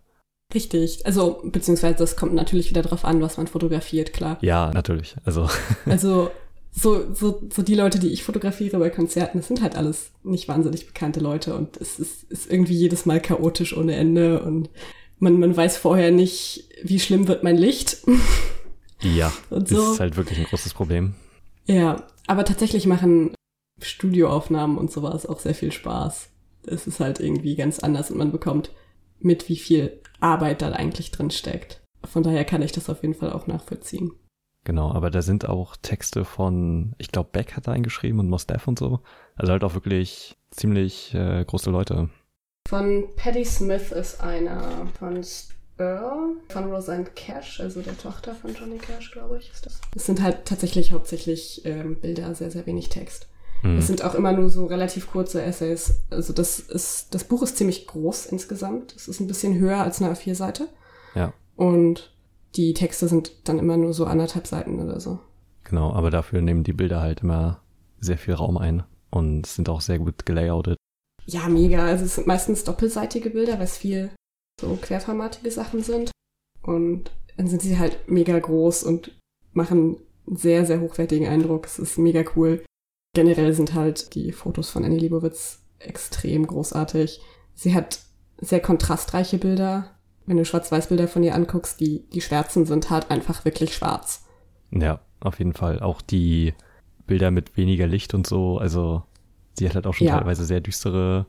[0.54, 1.06] Richtig.
[1.06, 4.38] Also, beziehungsweise das kommt natürlich wieder drauf an, was man fotografiert, klar.
[4.42, 5.16] Ja, natürlich.
[5.26, 5.50] Also,
[5.86, 6.30] Also,
[6.76, 10.48] so, so, so die Leute, die ich fotografiere bei Konzerten, das sind halt alles nicht
[10.48, 14.70] wahnsinnig bekannte Leute und es ist, ist irgendwie jedes Mal chaotisch ohne Ende und
[15.20, 17.98] man, man weiß vorher nicht, wie schlimm wird mein Licht
[19.10, 19.94] ja, und das so.
[19.94, 21.16] ist halt wirklich ein großes Problem.
[21.66, 23.34] Ja, aber tatsächlich machen
[23.82, 26.30] Studioaufnahmen und sowas auch sehr viel Spaß.
[26.66, 28.72] Es ist halt irgendwie ganz anders und man bekommt
[29.20, 31.82] mit, wie viel Arbeit da eigentlich drin steckt.
[32.04, 34.12] Von daher kann ich das auf jeden Fall auch nachvollziehen.
[34.66, 38.48] Genau, aber da sind auch Texte von, ich glaube, Beck hat da eingeschrieben und Mos
[38.48, 39.02] Def und so.
[39.36, 42.10] Also halt auch wirklich ziemlich äh, große Leute.
[42.68, 45.22] Von Patti Smith ist einer, von
[45.76, 49.82] Spur, von Roseanne Cash, also der Tochter von Johnny Cash, glaube ich, ist das.
[49.96, 53.28] Es sind halt tatsächlich hauptsächlich ähm, Bilder, sehr, sehr wenig Text.
[53.62, 53.78] Hm.
[53.78, 56.02] Es sind auch immer nur so relativ kurze Essays.
[56.10, 58.96] Also das ist, das Buch ist ziemlich groß insgesamt.
[58.96, 60.68] Es ist ein bisschen höher als eine A4-Seite.
[61.16, 61.34] Ja.
[61.56, 62.14] Und
[62.56, 65.20] die Texte sind dann immer nur so anderthalb Seiten oder so.
[65.64, 67.62] Genau, aber dafür nehmen die Bilder halt immer
[68.00, 70.78] sehr viel Raum ein und sind auch sehr gut gelayoutet.
[71.26, 71.86] Ja, mega.
[71.86, 74.12] Also es sind meistens doppelseitige Bilder, weil es viel
[74.64, 76.12] so querformatige Sachen sind.
[76.62, 79.12] Und dann sind sie halt mega groß und
[79.54, 79.98] machen
[80.28, 81.66] einen sehr, sehr hochwertigen Eindruck.
[81.66, 82.64] Es ist mega cool.
[83.16, 87.22] Generell sind halt die Fotos von Annie Leibovitz extrem großartig.
[87.54, 88.00] Sie hat
[88.40, 89.92] sehr kontrastreiche Bilder.
[90.26, 94.26] Wenn du Schwarz-Weiß-Bilder von ihr anguckst, die, die Schwärzen sind halt einfach wirklich schwarz.
[94.72, 95.82] Ja, auf jeden Fall.
[95.82, 96.54] Auch die
[97.06, 98.58] Bilder mit weniger Licht und so.
[98.58, 99.04] Also
[99.60, 100.18] sie hat halt auch schon Ja.
[100.18, 101.26] teilweise sehr düstere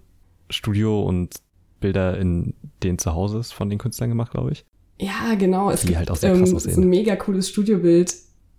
[0.49, 1.35] Studio und
[1.85, 4.65] Bilder in den Zuhauses von den Künstlern gemacht, glaube ich.
[5.01, 5.71] Ja, genau.
[5.71, 6.75] Es Die gibt halt auch sehr krass ähm, aussehen.
[6.75, 8.15] so ein mega cooles Studiobild.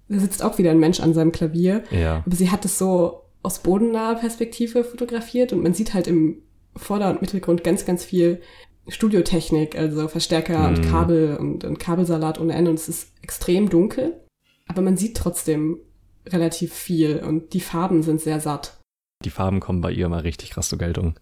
[0.10, 1.84] Da sitzt auch wieder ein Mensch an seinem Klavier.
[1.92, 2.24] Ja.
[2.26, 6.42] Aber sie hat es so aus bodennaher Perspektive fotografiert und man sieht halt im
[6.76, 8.42] Vorder- und Mittelgrund ganz, ganz viel
[8.88, 10.90] Studiotechnik, also Verstärker und Mhm.
[10.92, 14.22] Kabel und, und Kabelsalat ohne Ende und es ist extrem dunkel,
[14.68, 15.80] aber man sieht trotzdem
[16.28, 18.80] relativ viel und die Farben sind sehr satt.
[19.24, 21.16] Die Farben kommen bei ihr mal richtig krass zur Geltung.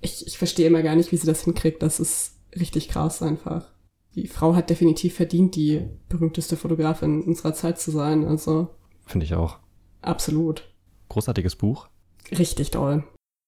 [0.00, 1.82] Ich, ich verstehe immer gar nicht, wie sie das hinkriegt.
[1.82, 3.66] Das ist richtig krass einfach.
[4.14, 8.24] Die Frau hat definitiv verdient, die berühmteste Fotografin unserer Zeit zu sein.
[8.24, 8.68] Also
[9.06, 9.58] Finde ich auch.
[10.02, 10.68] absolut.
[11.08, 11.88] Großartiges Buch.
[12.30, 13.04] Richtig toll.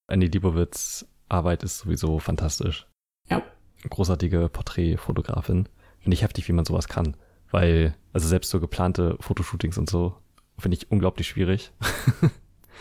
[0.09, 2.87] Andy Liebowitz Arbeit ist sowieso fantastisch.
[3.29, 3.43] Ja.
[3.89, 5.69] Großartige Porträtfotografin.
[6.01, 7.17] Finde ich heftig, wie man sowas kann.
[7.51, 10.15] Weil, also selbst so geplante Fotoshootings und so,
[10.59, 11.73] finde ich unglaublich schwierig.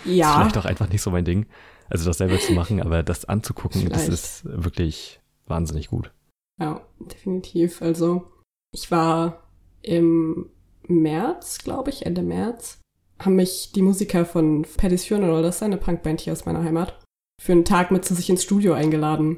[0.06, 1.46] Ist Ja, vielleicht auch einfach nicht so mein Ding.
[1.90, 4.14] Also das selber zu machen, aber das anzugucken, das Vielleicht.
[4.14, 6.12] ist wirklich wahnsinnig gut.
[6.60, 7.82] ja, definitiv.
[7.82, 8.28] Also
[8.72, 9.44] ich war
[9.82, 10.50] im
[10.88, 12.80] März, glaube ich, Ende März,
[13.20, 17.00] haben mich die Musiker von Paddy's Funeral, das ist eine Punkband hier aus meiner Heimat,
[17.42, 19.38] für einen Tag mit zu sich ins Studio eingeladen.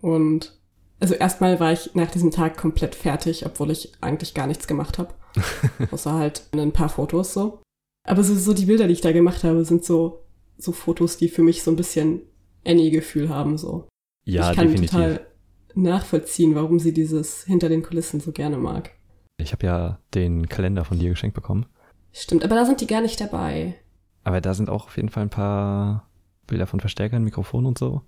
[0.00, 0.58] Und
[1.00, 4.98] also erstmal war ich nach diesem Tag komplett fertig, obwohl ich eigentlich gar nichts gemacht
[4.98, 5.14] habe.
[5.90, 7.60] Außer halt ein paar Fotos so.
[8.06, 10.24] Aber so, so die Bilder, die ich da gemacht habe, sind so,
[10.60, 12.22] so Fotos, die für mich so ein bisschen
[12.66, 13.88] Annie-Gefühl haben, so.
[14.24, 14.90] Ja, ich kann definitiv.
[14.90, 15.26] total
[15.74, 18.90] nachvollziehen, warum sie dieses hinter den Kulissen so gerne mag.
[19.38, 21.66] Ich habe ja den Kalender von dir geschenkt bekommen.
[22.12, 23.76] Stimmt, aber da sind die gar nicht dabei.
[24.24, 26.10] Aber da sind auch auf jeden Fall ein paar
[26.46, 28.02] Bilder von Verstärkern, Mikrofon und so.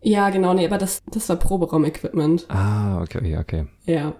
[0.00, 2.46] Ja, genau, nee, aber das, das war Proberaum-Equipment.
[2.48, 3.66] Ah, okay, okay, okay.
[3.84, 4.14] Ja,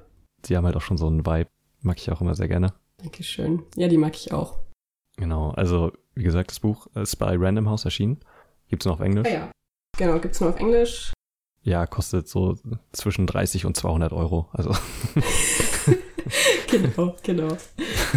[0.45, 1.51] Sie haben halt auch schon so einen Vibe.
[1.81, 2.73] Mag ich auch immer sehr gerne.
[2.99, 3.63] danke schön.
[3.77, 4.59] Ja, die mag ich auch.
[5.17, 8.19] Genau, also wie gesagt, das Buch ist bei Random House erschienen.
[8.69, 9.29] Gibt's noch auf Englisch.
[9.29, 9.51] Ah ja.
[9.97, 11.13] Genau, gibt's nur auf Englisch.
[11.63, 12.57] Ja, kostet so
[12.93, 14.49] zwischen 30 und 200 Euro.
[14.53, 14.71] Also
[16.71, 17.57] genau, genau.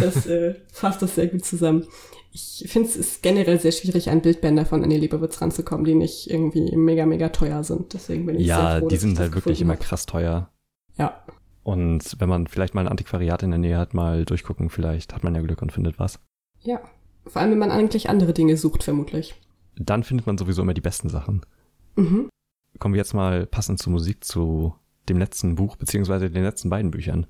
[0.00, 1.86] Das äh, fasst das sehr gut zusammen.
[2.32, 6.30] Ich finde es ist generell sehr schwierig, an Bildbänder von Annie Leibowitz ranzukommen, die nicht
[6.30, 7.92] irgendwie mega, mega teuer sind.
[7.92, 10.50] Deswegen bin ich sehr ja, froh, die sind halt wirklich immer krass teuer.
[10.96, 11.22] Ja,
[11.62, 15.24] Und wenn man vielleicht mal ein Antiquariat in der Nähe hat, mal durchgucken, vielleicht hat
[15.24, 16.18] man ja Glück und findet was.
[16.62, 16.80] ja.
[17.26, 19.34] Vor allem, wenn man eigentlich andere Dinge sucht, vermutlich.
[19.76, 21.42] Dann findet man sowieso immer die besten Sachen.
[21.96, 22.28] Mhm.
[22.78, 24.74] Kommen wir jetzt mal passend zur Musik zu
[25.08, 27.26] dem letzten Buch, beziehungsweise den letzten beiden Büchern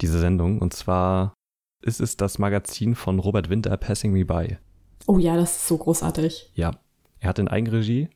[0.00, 0.60] dieser Sendung.
[0.60, 1.34] Und zwar
[1.82, 4.58] ist es das Magazin von Robert Winter, Passing Me By.
[5.06, 6.50] Oh ja, das ist so großartig.
[6.54, 6.72] Ja,
[7.18, 8.08] er hat in Eigenregie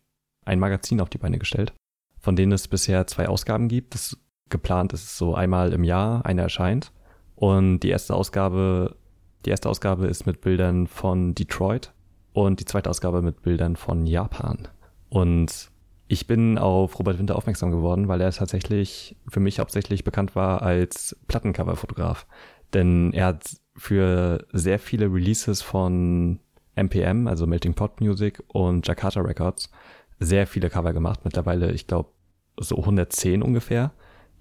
[0.45, 1.72] ein Magazin auf die Beine gestellt,
[2.20, 3.95] von denen es bisher zwei Ausgaben gibt.
[3.95, 4.18] Das
[4.51, 6.93] geplant ist so einmal im Jahr, eine erscheint.
[7.35, 8.97] Und die erste Ausgabe,
[9.45, 11.92] die erste Ausgabe ist mit Bildern von Detroit
[12.32, 14.68] und die zweite Ausgabe mit Bildern von Japan.
[15.09, 15.70] Und
[16.09, 20.62] ich bin auf Robert Winter aufmerksam geworden, weil er tatsächlich für mich hauptsächlich bekannt war
[20.62, 22.26] als Plattencover-Fotograf.
[22.72, 26.40] Denn er hat für sehr viele Releases von
[26.76, 29.70] MPM, also Melting Pot Music und Jakarta Records,
[30.18, 31.20] sehr viele Cover gemacht.
[31.24, 32.11] Mittlerweile, ich glaube,
[32.59, 33.92] so 110 ungefähr,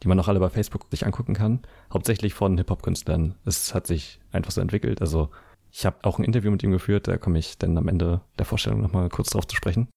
[0.04, 1.62] die man auch alle bei Facebook sich angucken kann.
[1.92, 3.36] Hauptsächlich von Hip-Hop-Künstlern.
[3.46, 5.02] Es hat sich einfach so entwickelt.
[5.02, 5.30] Also
[5.72, 8.46] ich habe auch ein Interview mit ihm geführt, da komme ich dann am Ende der
[8.46, 9.88] Vorstellung nochmal kurz drauf zu sprechen.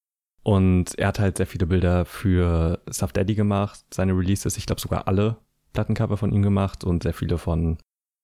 [0.42, 4.80] Und er hat halt sehr viele Bilder für Stuff Daddy gemacht, seine Releases, ich glaube
[4.80, 5.38] sogar alle
[5.72, 7.78] Plattencover von ihm gemacht und sehr viele von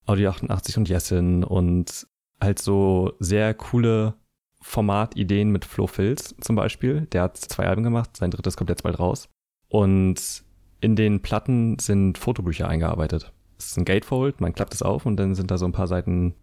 [0.07, 2.07] Audio 88 und Jessin und
[2.41, 4.15] halt so sehr coole
[4.61, 7.03] Formatideen mit Flo Filz zum Beispiel.
[7.13, 9.29] Der hat zwei Alben gemacht, sein drittes kommt jetzt bald raus.
[9.69, 10.45] Und
[10.83, 13.33] in den Platten sind Fotobücher eingearbeitet.
[13.57, 15.87] Es ist ein Gatefold, man klappt es auf und dann sind da so ein paar
[15.87, 16.35] Seiten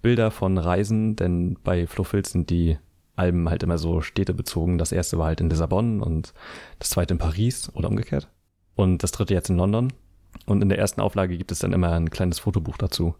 [0.00, 2.78] Bilder von Reisen, denn bei Flo Filz sind die
[3.16, 4.78] Alben halt immer so städtebezogen.
[4.78, 6.32] Das erste war halt in Lissabon und
[6.78, 8.28] das zweite in Paris oder umgekehrt.
[8.76, 9.92] Und das dritte jetzt in London.
[10.46, 13.16] Und in der ersten Auflage gibt es dann immer ein kleines Fotobuch dazu,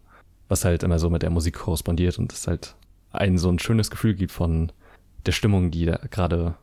[0.47, 2.75] was halt immer so mit der Musik korrespondiert und es halt
[3.11, 4.71] ein so ein schönes Gefühl gibt von
[5.25, 6.55] der Stimmung, die da gerade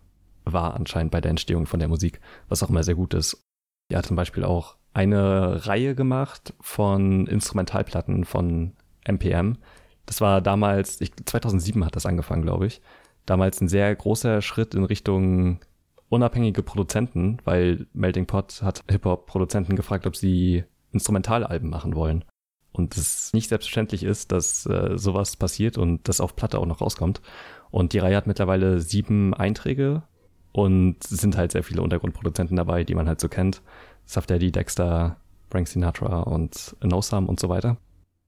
[0.47, 3.46] war anscheinend bei der Entstehung von der Musik, was auch immer sehr gut ist.
[3.93, 8.73] Hat zum Beispiel auch eine Reihe gemacht von Instrumentalplatten von
[9.07, 9.59] MPM.
[10.07, 12.81] Das war damals, ich, 2007 hat das angefangen, glaube ich.
[13.27, 15.61] Damals ein sehr großer Schritt in Richtung
[16.09, 22.25] unabhängige Produzenten, weil Melting Pot hat Hip-Hop-Produzenten gefragt, ob sie Instrumentalalben machen wollen.
[22.73, 26.81] Und es nicht selbstverständlich ist, dass äh, sowas passiert und das auf Platte auch noch
[26.81, 27.21] rauskommt.
[27.71, 30.03] Und die Reihe hat mittlerweile sieben Einträge
[30.57, 33.61] und es sind halt sehr viele Untergrundproduzenten dabei, die man halt so kennt.
[34.07, 35.19] Saf Daddy, Dexter,
[35.51, 37.77] Frank Sinatra und Nosam und so weiter.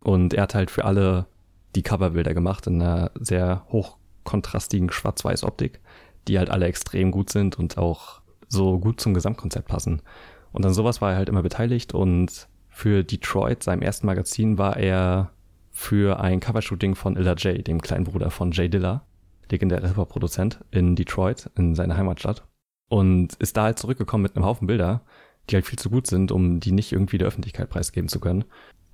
[0.04, 1.24] Und er hat halt für alle
[1.74, 5.80] die Coverbilder gemacht in einer sehr hochkontrastigen Schwarz-Weiß-Optik,
[6.28, 10.02] die halt alle extrem gut sind und auch so gut zum Gesamtkonzept passen.
[10.52, 14.76] Und an sowas war er halt immer beteiligt und für Detroit, seinem ersten Magazin, war
[14.76, 15.30] er
[15.70, 19.06] für ein Covershooting von Illa J, dem kleinen Bruder von Jay Dilla,
[19.50, 22.46] legendärer Hip-Hop-Produzent in Detroit, in seiner Heimatstadt.
[22.88, 25.02] Und ist da halt zurückgekommen mit einem Haufen Bilder,
[25.50, 28.44] die halt viel zu gut sind, um die nicht irgendwie der Öffentlichkeit preisgeben zu können.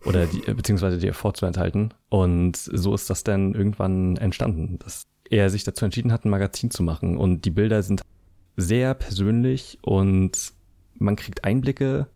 [0.04, 1.94] Oder die, beziehungsweise die vorzuenthalten.
[2.08, 6.70] Und so ist das dann irgendwann entstanden, dass er sich dazu entschieden hat, ein Magazin
[6.70, 7.16] zu machen.
[7.16, 8.02] Und die Bilder sind
[8.56, 10.52] sehr persönlich und
[10.94, 12.08] man kriegt Einblicke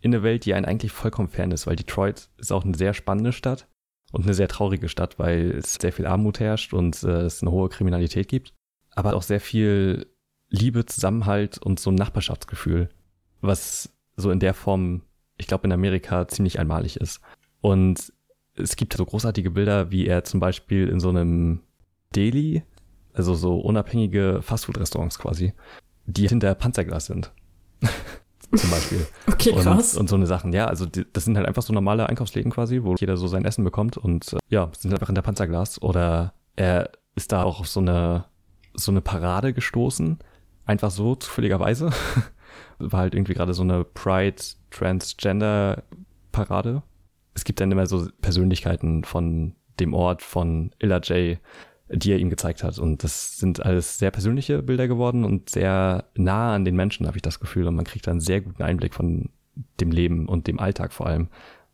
[0.00, 2.94] in eine Welt, die einen eigentlich vollkommen fern ist, weil Detroit ist auch eine sehr
[2.94, 3.66] spannende Stadt
[4.16, 7.50] und eine sehr traurige Stadt, weil es sehr viel Armut herrscht und äh, es eine
[7.50, 8.54] hohe Kriminalität gibt,
[8.94, 10.06] aber auch sehr viel
[10.48, 12.88] Liebe, Zusammenhalt und so ein Nachbarschaftsgefühl,
[13.42, 15.02] was so in der Form,
[15.36, 17.20] ich glaube, in Amerika ziemlich einmalig ist.
[17.60, 18.10] Und
[18.54, 21.60] es gibt so großartige Bilder, wie er zum Beispiel in so einem
[22.14, 22.62] Deli,
[23.12, 25.52] also so unabhängige Fastfood-Restaurants quasi,
[26.06, 27.32] die hinter Panzerglas sind.
[28.54, 29.06] zum Beispiel.
[29.28, 29.94] Okay, krass.
[29.94, 30.52] Und, und so eine Sachen.
[30.52, 33.44] Ja, also die, das sind halt einfach so normale Einkaufsläden quasi, wo jeder so sein
[33.44, 35.80] Essen bekommt und äh, ja, sind einfach in der Panzerglas.
[35.82, 38.24] Oder er ist da auch auf so eine,
[38.74, 40.18] so eine Parade gestoßen.
[40.64, 41.90] Einfach so, zufälligerweise.
[42.78, 45.84] War halt irgendwie gerade so eine Pride Transgender
[46.32, 46.82] Parade.
[47.34, 51.38] Es gibt dann immer so Persönlichkeiten von dem Ort, von Illa J,
[51.88, 52.78] die er ihm gezeigt hat.
[52.78, 57.16] Und das sind alles sehr persönliche Bilder geworden und sehr nah an den Menschen, habe
[57.16, 57.68] ich das Gefühl.
[57.68, 59.30] Und man kriegt da einen sehr guten Einblick von
[59.80, 61.28] dem Leben und dem Alltag vor allem.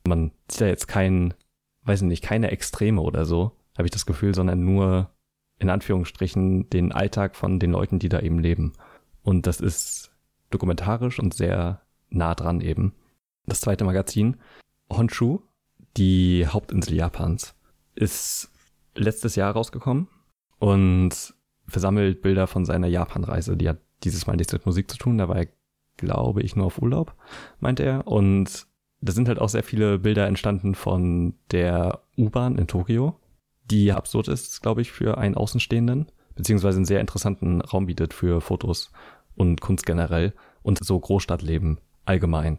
[0.06, 1.34] Man sieht da jetzt kein,
[1.84, 5.10] weiß ich nicht, keine Extreme oder so, habe ich das Gefühl, sondern nur
[5.58, 8.72] in Anführungsstrichen den Alltag von den Leuten, die da eben leben.
[9.22, 10.10] Und das ist
[10.50, 12.94] dokumentarisch und sehr nah dran eben.
[13.46, 14.36] Das zweite Magazin,
[14.90, 15.40] Honshu,
[15.96, 17.54] die Hauptinsel Japans,
[17.94, 18.51] ist
[18.94, 20.08] letztes Jahr rausgekommen
[20.58, 21.34] und
[21.66, 23.56] versammelt Bilder von seiner Japan-Reise.
[23.56, 25.48] Die hat dieses Mal nichts mit Musik zu tun, da war er,
[25.96, 27.14] glaube ich, nur auf Urlaub,
[27.60, 28.06] meinte er.
[28.06, 28.66] Und
[29.00, 33.18] da sind halt auch sehr viele Bilder entstanden von der U-Bahn in Tokio,
[33.64, 38.40] die absurd ist, glaube ich, für einen Außenstehenden, beziehungsweise einen sehr interessanten Raum bietet für
[38.40, 38.92] Fotos
[39.34, 42.58] und Kunst generell und so Großstadtleben allgemein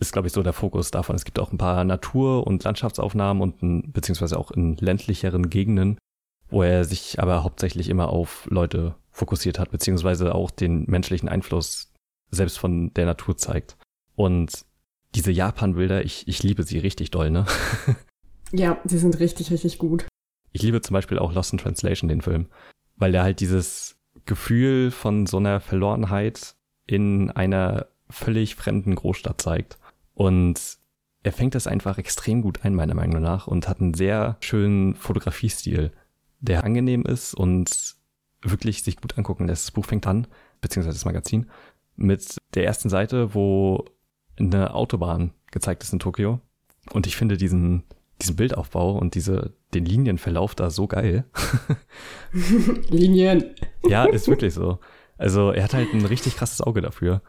[0.00, 1.14] ist, glaube ich, so der Fokus davon.
[1.14, 5.98] Es gibt auch ein paar Natur- und Landschaftsaufnahmen und ein, beziehungsweise auch in ländlicheren Gegenden,
[6.48, 11.92] wo er sich aber hauptsächlich immer auf Leute fokussiert hat, beziehungsweise auch den menschlichen Einfluss
[12.30, 13.76] selbst von der Natur zeigt.
[14.16, 14.64] Und
[15.14, 17.44] diese Japan-Bilder, ich, ich liebe sie richtig doll, ne?
[18.52, 20.06] ja, sie sind richtig, richtig gut.
[20.52, 22.46] Ich liebe zum Beispiel auch Lost in Translation, den Film,
[22.96, 26.54] weil der halt dieses Gefühl von so einer Verlorenheit
[26.86, 29.78] in einer völlig fremden Großstadt zeigt.
[30.20, 30.76] Und
[31.22, 34.94] er fängt das einfach extrem gut ein, meiner Meinung nach, und hat einen sehr schönen
[34.94, 35.92] Fotografiestil,
[36.40, 37.96] der angenehm ist und
[38.42, 39.64] wirklich sich gut angucken lässt.
[39.64, 40.26] Das Buch fängt an,
[40.60, 41.46] beziehungsweise das Magazin,
[41.96, 43.86] mit der ersten Seite, wo
[44.38, 46.40] eine Autobahn gezeigt ist in Tokio.
[46.92, 47.84] Und ich finde diesen,
[48.20, 51.24] diesen Bildaufbau und diese, den Linienverlauf da so geil.
[52.90, 53.54] Linien.
[53.88, 54.80] ja, ist wirklich so.
[55.16, 57.22] Also er hat halt ein richtig krasses Auge dafür.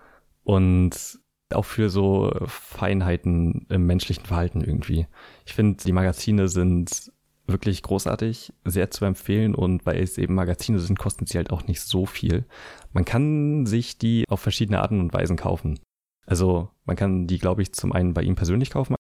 [0.43, 1.21] Und
[1.54, 5.08] auch für so Feinheiten im menschlichen Verhalten irgendwie.
[5.45, 7.12] Ich finde, die Magazine sind
[7.47, 11.68] wirklich großartig, sehr zu empfehlen und weil es eben Magazine sind, kosten sie halt auch
[11.68, 12.45] nicht so viel.
[12.93, 15.80] Man kann sich die auf verschiedene Arten und Weisen kaufen.
[16.26, 18.95] Also man kann die, glaube ich, zum einen bei ihm persönlich kaufen.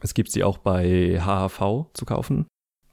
[0.00, 2.46] Es gibt sie auch bei HHV zu kaufen.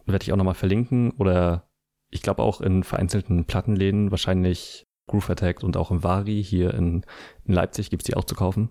[0.05, 1.11] Werde ich auch nochmal verlinken.
[1.11, 1.69] Oder
[2.09, 7.05] ich glaube auch in vereinzelten Plattenläden, wahrscheinlich Groove Attack und auch im Vari hier in,
[7.45, 8.69] in Leipzig gibt es die auch zu kaufen.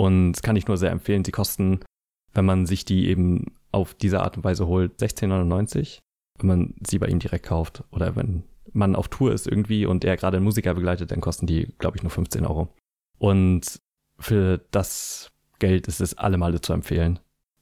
[0.00, 1.26] Und kann ich nur sehr empfehlen.
[1.26, 1.80] Sie kosten,
[2.32, 5.98] wenn man sich die eben auf diese Art und Weise holt, 16,99,
[6.38, 7.84] wenn man sie bei ihm direkt kauft.
[7.90, 11.46] Oder wenn man auf Tour ist irgendwie und er gerade einen Musiker begleitet, dann kosten
[11.46, 12.74] die, glaube ich, nur 15 Euro.
[13.18, 13.78] Und
[14.18, 17.18] für das Geld ist es allemal zu empfehlen.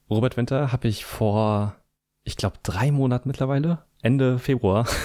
[0.09, 1.75] Robert Winter habe ich vor,
[2.23, 4.87] ich glaube, drei Monaten mittlerweile, Ende Februar.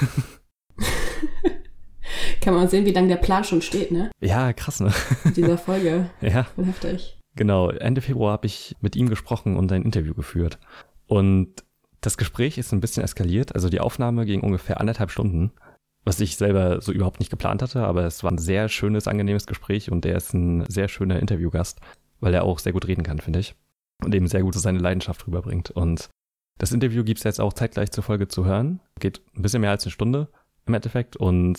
[2.42, 4.12] Kann man sehen, wie lange der Plan schon steht, ne?
[4.22, 4.94] Ja, krass, ne?
[5.24, 6.12] In dieser Folge.
[6.22, 6.46] ja.
[6.58, 7.18] Heftig.
[7.36, 10.60] Genau, Ende Februar habe ich mit ihm gesprochen und ein Interview geführt.
[11.08, 11.64] Und
[12.02, 13.56] das Gespräch ist ein bisschen eskaliert.
[13.56, 15.52] Also die Aufnahme ging ungefähr anderthalb Stunden,
[16.04, 19.48] was ich selber so überhaupt nicht geplant hatte, aber es war ein sehr schönes, angenehmes
[19.48, 21.80] Gespräch und er ist ein sehr schöner Interviewgast,
[22.20, 23.56] weil er auch sehr gut reden kann, finde ich.
[24.04, 25.72] Und eben sehr gut seine Leidenschaft rüberbringt.
[25.72, 26.10] Und
[26.60, 28.82] das Interview gibt es jetzt auch zeitgleich zur Folge zu hören.
[29.00, 30.28] Geht ein bisschen mehr als eine Stunde
[30.66, 31.16] im Endeffekt.
[31.16, 31.58] Und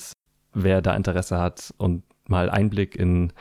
[0.53, 3.33] wer da Interesse hat und mal Einblick in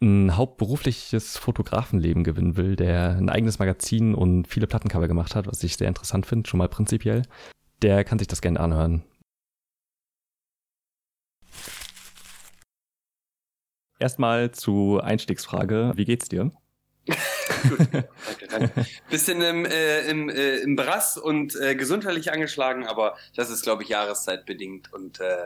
[0.00, 5.62] ein hauptberufliches Fotografenleben gewinnen will, der ein eigenes Magazin und viele Plattencover gemacht hat, was
[5.62, 7.22] ich sehr interessant finde, schon mal prinzipiell,
[7.82, 9.02] der kann sich das gerne anhören.
[13.98, 15.92] Erstmal zu Einstiegsfrage.
[15.94, 16.50] Wie geht's dir?
[17.06, 18.86] Gut, danke, danke.
[19.10, 23.82] Bisschen im, äh, im, äh, im Brass und äh, gesundheitlich angeschlagen, aber das ist, glaube
[23.82, 25.44] ich, jahreszeitbedingt und äh,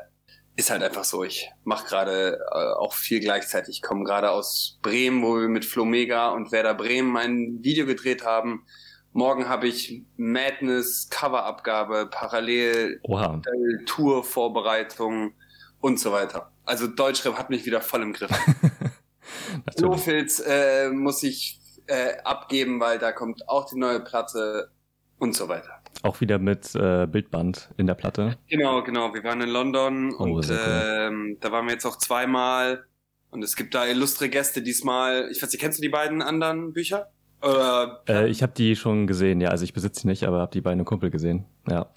[0.57, 1.24] ist halt einfach so.
[1.24, 3.76] Ich mache gerade äh, auch viel gleichzeitig.
[3.76, 8.24] Ich komme gerade aus Bremen, wo wir mit Flomega und Werder Bremen ein Video gedreht
[8.24, 8.64] haben.
[9.12, 13.40] Morgen habe ich Madness Coverabgabe, parallel Oha.
[13.86, 15.34] Tour-Vorbereitung
[15.80, 16.50] und so weiter.
[16.64, 18.30] Also Deutschrap hat mich wieder voll im Griff.
[19.76, 24.70] Snowfields äh, muss ich äh, abgeben, weil da kommt auch die neue Platte
[25.18, 25.84] und so weiter.
[26.03, 28.36] Auch wieder mit äh, Bildband in der Platte.
[28.49, 29.14] Genau, genau.
[29.14, 30.59] Wir waren in London Oh, und cool.
[30.66, 32.84] ähm, da waren wir jetzt auch zweimal.
[33.30, 35.28] Und es gibt da illustre Gäste diesmal.
[35.32, 37.11] Ich weiß nicht, kennst du die beiden anderen Bücher?
[37.42, 39.49] Oder, Äh, ich habe die schon gesehen, ja.
[39.51, 41.45] Also ich besitze sie nicht, aber habe die bei einem Kumpel gesehen.
[41.68, 41.90] Ja.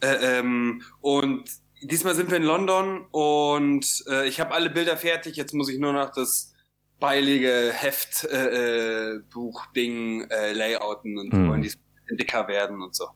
[0.00, 1.44] äh, ähm, und
[1.82, 5.36] diesmal sind wir in London und äh, ich habe alle Bilder fertig.
[5.36, 6.52] Jetzt muss ich nur noch das
[6.98, 11.48] beilige Heft, äh, äh, Buch, Ding, äh, layouten und Hm.
[11.48, 11.72] wollen die
[12.16, 13.08] dicker werden und so.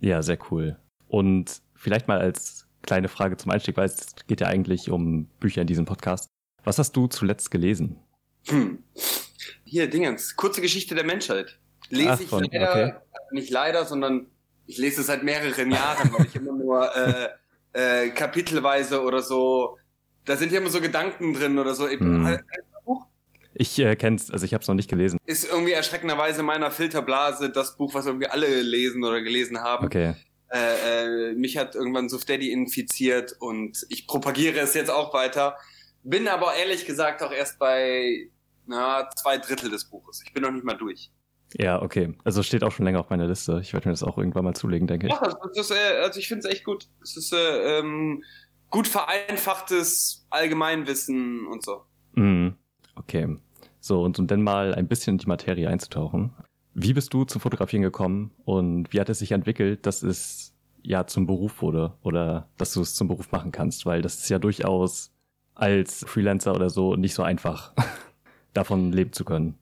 [0.00, 0.76] Ja, sehr cool.
[1.08, 5.60] Und vielleicht mal als kleine Frage zum Einstieg, weil es geht ja eigentlich um Bücher
[5.60, 6.28] in diesem Podcast.
[6.64, 7.98] Was hast du zuletzt gelesen?
[8.48, 8.82] Hm.
[9.64, 11.58] Hier, Dingens, kurze Geschichte der Menschheit.
[11.88, 12.94] Lese Ach, ich von- leider, okay.
[13.32, 14.26] nicht leider, sondern
[14.66, 17.28] ich lese es seit mehreren Jahren, weil ich immer nur äh,
[17.72, 19.78] äh, kapitelweise oder so,
[20.24, 21.88] da sind ja immer so Gedanken drin oder so.
[21.88, 22.38] Hm.
[23.54, 25.18] Ich äh, kenn's, also ich habe es noch nicht gelesen.
[25.26, 29.86] Ist irgendwie erschreckenderweise in meiner Filterblase das Buch, was irgendwie alle lesen oder gelesen haben.
[29.86, 30.14] Okay.
[30.50, 35.56] Äh, äh, mich hat irgendwann so Steady infiziert und ich propagiere es jetzt auch weiter.
[36.02, 38.28] Bin aber ehrlich gesagt auch erst bei
[38.66, 40.22] na, zwei Drittel des Buches.
[40.26, 41.10] Ich bin noch nicht mal durch.
[41.58, 42.14] Ja, okay.
[42.24, 43.60] Also steht auch schon länger auf meiner Liste.
[43.62, 45.12] Ich werde mir das auch irgendwann mal zulegen, denke ich.
[45.12, 45.20] Ja,
[45.54, 46.88] das ist, äh, also ich finde es echt gut.
[47.02, 48.22] Es ist äh, ähm,
[48.70, 51.84] gut vereinfachtes Allgemeinwissen und so.
[52.94, 53.36] Okay.
[53.80, 56.32] So, und um dann mal ein bisschen in die Materie einzutauchen.
[56.74, 61.06] Wie bist du zum Fotografieren gekommen und wie hat es sich entwickelt, dass es ja
[61.06, 63.84] zum Beruf wurde oder dass du es zum Beruf machen kannst?
[63.84, 65.12] Weil das ist ja durchaus
[65.54, 67.72] als Freelancer oder so nicht so einfach,
[68.54, 69.58] davon leben zu können.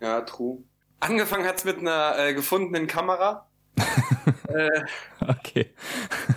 [0.00, 0.58] Ja, true.
[1.00, 3.48] Angefangen hat's mit einer äh, gefundenen Kamera.
[4.48, 4.70] äh,
[5.20, 5.70] Okay.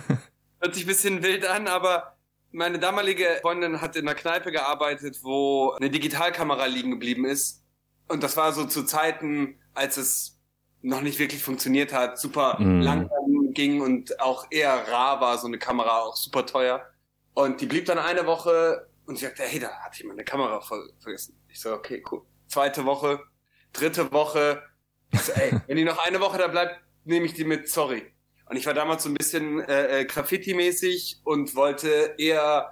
[0.60, 2.17] hört sich ein bisschen wild an, aber
[2.50, 7.62] meine damalige Freundin hat in einer Kneipe gearbeitet, wo eine Digitalkamera liegen geblieben ist.
[8.08, 10.38] Und das war so zu Zeiten, als es
[10.80, 12.80] noch nicht wirklich funktioniert hat, super Mhm.
[12.80, 16.86] langsam ging und auch eher rar war, so eine Kamera auch super teuer.
[17.34, 20.60] Und die blieb dann eine Woche und ich sagte, hey, da hat jemand eine Kamera
[20.60, 21.36] ver vergessen.
[21.48, 22.22] Ich so, okay, cool.
[22.46, 23.20] Zweite Woche,
[23.72, 24.62] dritte Woche.
[25.12, 28.12] Ich so, ey, wenn die noch eine Woche da bleibt, nehme ich die mit, sorry.
[28.50, 32.70] Und ich war damals so ein bisschen äh, äh, Graffiti-mäßig und wollte eher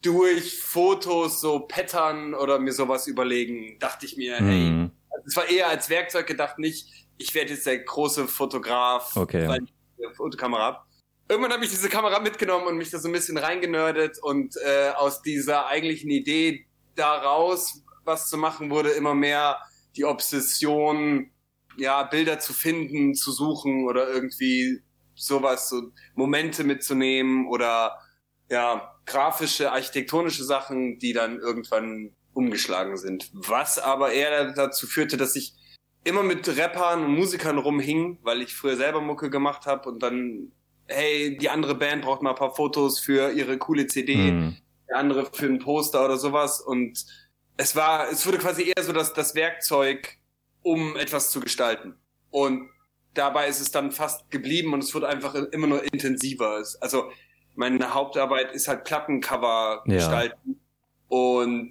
[0.00, 3.78] durch Fotos so pattern oder mir sowas überlegen.
[3.78, 4.90] Dachte ich mir, hey, Mhm.
[5.10, 9.46] also es war eher als Werkzeug gedacht, nicht, ich werde jetzt der große Fotograf, Okay.
[9.48, 10.78] weil ich eine Fotokamera habe.
[11.28, 14.90] Irgendwann habe ich diese Kamera mitgenommen und mich da so ein bisschen reingenördet und äh,
[14.96, 19.58] aus dieser eigentlichen Idee daraus was zu machen, wurde immer mehr
[19.96, 21.30] die Obsession,
[21.76, 24.80] ja, Bilder zu finden, zu suchen oder irgendwie
[25.18, 27.98] sowas, so Momente mitzunehmen oder
[28.50, 33.30] ja, grafische, architektonische Sachen, die dann irgendwann umgeschlagen sind.
[33.32, 35.54] Was aber eher dazu führte, dass ich
[36.04, 40.52] immer mit Rappern und Musikern rumhing, weil ich früher selber Mucke gemacht habe und dann,
[40.86, 44.56] hey, die andere Band braucht mal ein paar Fotos für ihre coole CD, Mhm.
[44.88, 47.04] der andere für ein Poster oder sowas und
[47.58, 50.16] es war, es wurde quasi eher so das, das Werkzeug,
[50.62, 51.96] um etwas zu gestalten.
[52.30, 52.70] Und
[53.18, 56.62] dabei ist es dann fast geblieben und es wird einfach immer nur intensiver.
[56.80, 57.10] Also
[57.54, 59.94] meine Hauptarbeit ist halt Plattencover Ja.
[59.94, 60.60] gestalten
[61.08, 61.70] und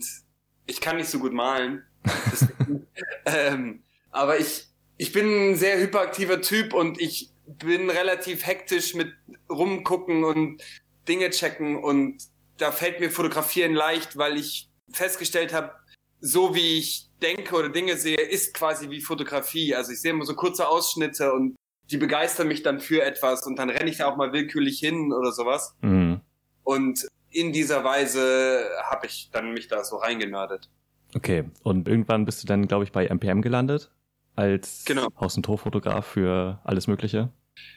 [0.66, 1.84] ich kann nicht so gut malen.
[2.32, 2.88] Deswegen,
[3.26, 4.68] ähm, aber ich,
[4.98, 9.14] ich bin ein sehr hyperaktiver Typ und ich bin relativ hektisch mit
[9.50, 10.62] rumgucken und
[11.08, 12.22] Dinge checken und
[12.58, 15.72] da fällt mir Fotografieren leicht, weil ich festgestellt habe,
[16.20, 19.76] so wie ich denke oder Dinge sehe, ist quasi wie Fotografie.
[19.76, 21.56] Also ich sehe immer so kurze Ausschnitte und
[21.90, 25.14] die begeistern mich dann für etwas und dann renne ich da auch mal willkürlich hin
[25.14, 25.76] oder sowas.
[25.82, 26.22] Mhm.
[26.64, 30.70] Und in dieser Weise habe ich dann mich da so reingenördet.
[31.16, 31.46] Okay.
[31.64, 33.92] Und irgendwann bist du dann, glaube ich, bei MPM gelandet
[34.36, 35.08] als Genau.
[35.20, 37.32] Haus- und Torfotograf für alles Mögliche.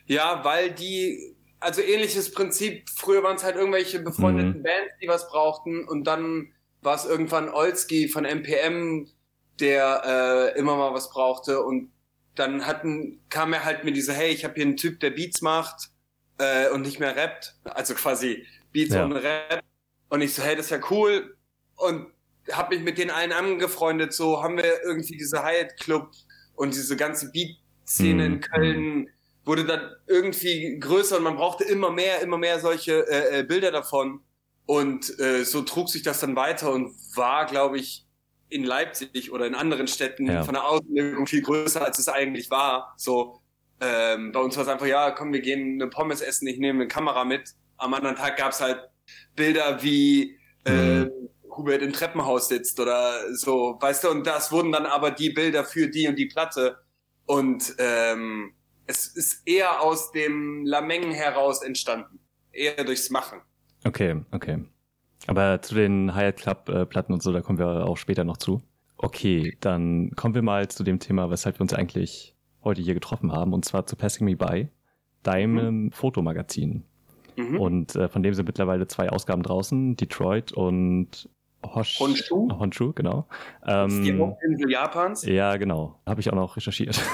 [0.06, 4.62] Ja, weil die, also ähnliches Prinzip, früher waren es halt irgendwelche befreundeten Mhm.
[4.64, 9.08] Bands, die was brauchten und dann war es irgendwann Olski von MPM,
[9.60, 11.90] der äh, immer mal was brauchte und
[12.34, 15.42] dann hatten, kam er halt mit dieser, hey, ich habe hier einen Typ, der Beats
[15.42, 15.90] macht
[16.38, 19.04] äh, und nicht mehr rappt, also quasi Beats Ja.
[19.04, 19.62] ohne Rap
[20.08, 21.36] und ich so, hey, das ist ja cool
[21.76, 22.06] und
[22.52, 26.10] habe mich mit den allen angefreundet, so haben wir irgendwie diese Hyatt Club
[26.54, 28.34] und diese ganze Beat-Szene Mhm.
[28.34, 29.08] in Köln
[29.44, 33.70] wurde dann irgendwie größer und man brauchte immer mehr, immer mehr solche äh, äh, Bilder
[33.72, 34.20] davon.
[34.66, 38.06] Und äh, so trug sich das dann weiter und war, glaube ich,
[38.50, 40.42] in Leipzig oder in anderen Städten Ja.
[40.42, 42.94] von der Auswirkung viel größer, als es eigentlich war.
[42.96, 43.40] So,
[43.80, 46.80] ähm, bei uns war es einfach, ja, komm, wir gehen eine Pommes essen, ich nehme
[46.80, 47.54] eine Kamera mit.
[47.78, 48.80] Am anderen Tag gab's halt
[49.36, 51.10] Bilder wie äh, Mhm.
[51.56, 55.64] Hubert im Treppenhaus sitzt oder so, weißt du, und das wurden dann aber die Bilder
[55.64, 56.78] für die und die Platte.
[57.26, 58.52] Und ähm,
[58.86, 62.20] es ist eher aus dem Lameng heraus entstanden.
[62.52, 63.40] Eher durchs Machen.
[63.84, 64.64] Okay, okay.
[65.26, 68.38] Aber zu den Hyatt Club äh, Platten und so, da kommen wir auch später noch
[68.38, 68.62] zu.
[68.96, 73.32] Okay, dann kommen wir mal zu dem Thema, weshalb wir uns eigentlich heute hier getroffen
[73.32, 74.68] haben, und zwar zu Passing Me By,
[75.22, 76.84] deinem Fotomagazin.
[77.36, 77.60] Mhm.
[77.60, 81.28] Und äh, von dem sind mittlerweile zwei Ausgaben draußen, Detroit und
[81.64, 82.48] Hosh Honshu?
[82.58, 83.26] Honshu, genau.
[83.62, 85.24] Ist die Ähm, Hauptinsel Japans.
[85.26, 85.98] ja, genau.
[86.06, 87.00] Habe ich auch noch recherchiert.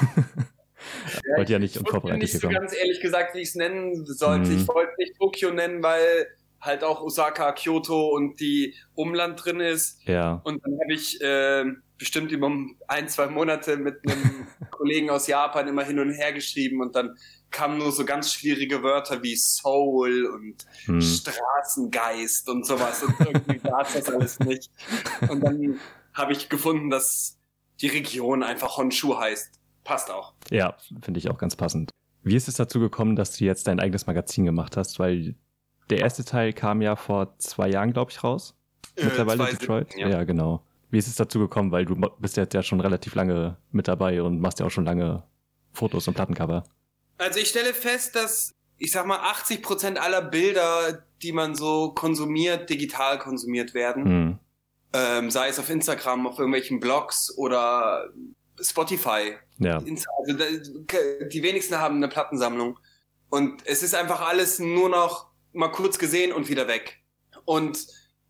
[1.27, 3.55] Ja, Wollte ja nicht ich wusste unvorbereitet nicht so ganz ehrlich gesagt, wie ich es
[3.57, 4.51] nennen sollte.
[4.51, 4.57] Mhm.
[4.59, 6.27] Ich wollte nicht Tokio nennen, weil
[6.67, 10.07] halt auch Osaka, Kyoto und die Umland drin ist.
[10.07, 11.65] Ja, Und dann habe ich äh,
[11.99, 12.51] bestimmt über
[12.89, 17.17] ein, zwei Monate mit einem Kollegen aus Japan immer hin und her geschrieben und dann
[17.51, 21.01] kamen nur so ganz schwierige Wörter wie Soul und hm.
[21.01, 24.71] Straßengeist und sowas und irgendwie gab's das alles nicht.
[25.29, 25.81] Und dann
[26.13, 27.39] habe ich gefunden, dass
[27.81, 29.61] die Region einfach Honshu heißt.
[29.85, 30.35] Passt auch.
[30.51, 31.91] ja finde ich auch ganz passend.
[32.23, 34.99] Wie ist es dazu gekommen, dass du jetzt dein eigenes Magazin gemacht hast?
[34.99, 35.37] Weil
[35.91, 38.55] der erste Teil kam ja vor zwei Jahren, glaube ich, raus.
[38.97, 39.93] Mittlerweile Äh, zwei Detroit.
[39.93, 40.25] Siebten, Ja.
[40.25, 40.63] genau.
[40.91, 41.73] Wie ist es dazu gekommen?
[41.73, 44.85] Weil du bist jetzt ja schon relativ lange mit dabei und machst ja auch schon
[44.85, 45.23] lange
[45.73, 46.65] Fotos und Plattencover.
[47.19, 51.93] Also ich stelle fest, dass ich sag mal 80 Prozent aller Bilder, die man so
[51.93, 54.05] konsumiert, digital konsumiert werden.
[54.05, 54.39] Hm.
[54.93, 58.09] Ähm, sei es auf Instagram, auf irgendwelchen Blogs oder
[58.61, 59.35] Spotify.
[59.59, 60.37] Ja, Insta- Also
[61.29, 62.79] die wenigsten haben eine Plattensammlung.
[63.29, 65.27] Und es ist einfach alles nur noch
[65.57, 67.03] mal kurz gesehen und wieder weg.
[67.45, 67.87] Und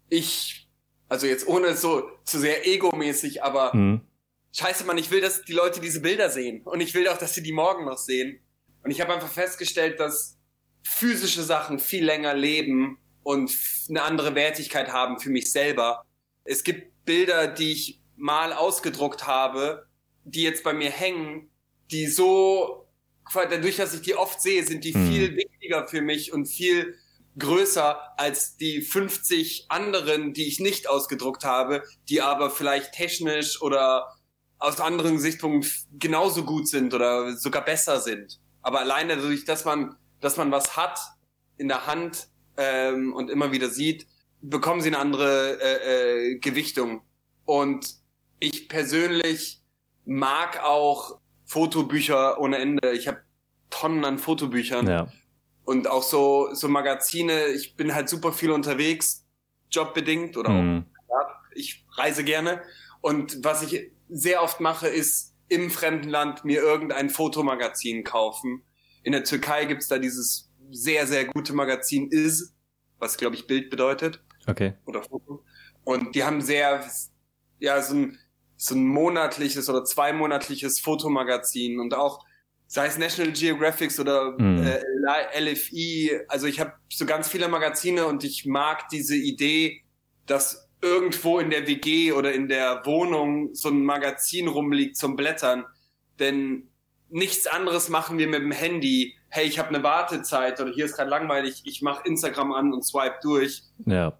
[0.08, 0.68] ich,
[1.08, 4.00] also jetzt ohne so zu sehr egomäßig, aber hm.
[4.52, 6.62] scheiße, Mann, ich will, dass die Leute diese Bilder sehen.
[6.62, 8.40] Und ich will auch, dass sie die morgen noch sehen.
[8.82, 10.38] Und ich habe einfach festgestellt, dass
[10.82, 13.52] physische Sachen viel länger leben und
[13.88, 16.04] eine andere Wertigkeit haben für mich selber.
[16.44, 19.86] Es gibt Bilder, die ich mal ausgedruckt habe,
[20.24, 21.50] die jetzt bei mir hängen,
[21.90, 22.86] die so,
[23.34, 25.08] dadurch, dass ich die oft sehe, sind die Hm.
[25.08, 26.96] viel wichtiger für mich und viel
[27.38, 34.14] größer als die 50 anderen, die ich nicht ausgedruckt habe, die aber vielleicht technisch oder
[34.58, 38.40] aus anderen Gesichtspunkten genauso gut sind oder sogar besser sind.
[38.62, 40.98] Aber alleine dadurch, dass man, dass man was hat
[41.58, 44.06] in der Hand ähm, und immer wieder sieht,
[44.40, 47.02] bekommen sie eine andere äh, äh, Gewichtung.
[47.44, 47.96] Und
[48.40, 49.62] ich persönlich
[50.04, 52.92] mag auch Fotobücher ohne Ende.
[52.92, 53.22] Ich habe
[53.70, 55.08] Tonnen an Fotobüchern ja.
[55.66, 57.48] Und auch so so Magazine.
[57.48, 59.26] Ich bin halt super viel unterwegs,
[59.70, 60.86] jobbedingt oder auch Hm.
[61.10, 62.62] ja, ich reise gerne.
[63.02, 68.62] Und was ich sehr oft mache, ist im fremden Land mir irgendein Fotomagazin kaufen.
[69.02, 72.54] In der Türkei gibt's da dieses sehr, sehr gute Magazin Is,
[72.98, 74.74] was glaube ich Bild bedeutet Okay.
[74.86, 75.44] oder Foto.
[75.84, 76.84] Und die haben sehr,
[77.58, 78.18] ja, so ein,
[78.56, 82.24] so ein monatliches oder zweimonatliches Fotomagazin und auch,
[82.66, 84.66] sei es National Geographic oder Mhm.
[84.66, 84.80] äh,
[85.40, 89.82] LFI, also ich habe so ganz viele Magazine und ich mag diese Idee,
[90.26, 95.64] dass irgendwo in der WG oder in der Wohnung so ein Magazin rumliegt zum Blättern.
[96.18, 96.68] Denn
[97.08, 99.14] nichts anderes machen wir mit dem Handy.
[99.28, 102.82] Hey, ich habe eine Wartezeit oder hier ist gerade langweilig, ich mache Instagram an und
[102.84, 104.18] swipe durch Ja.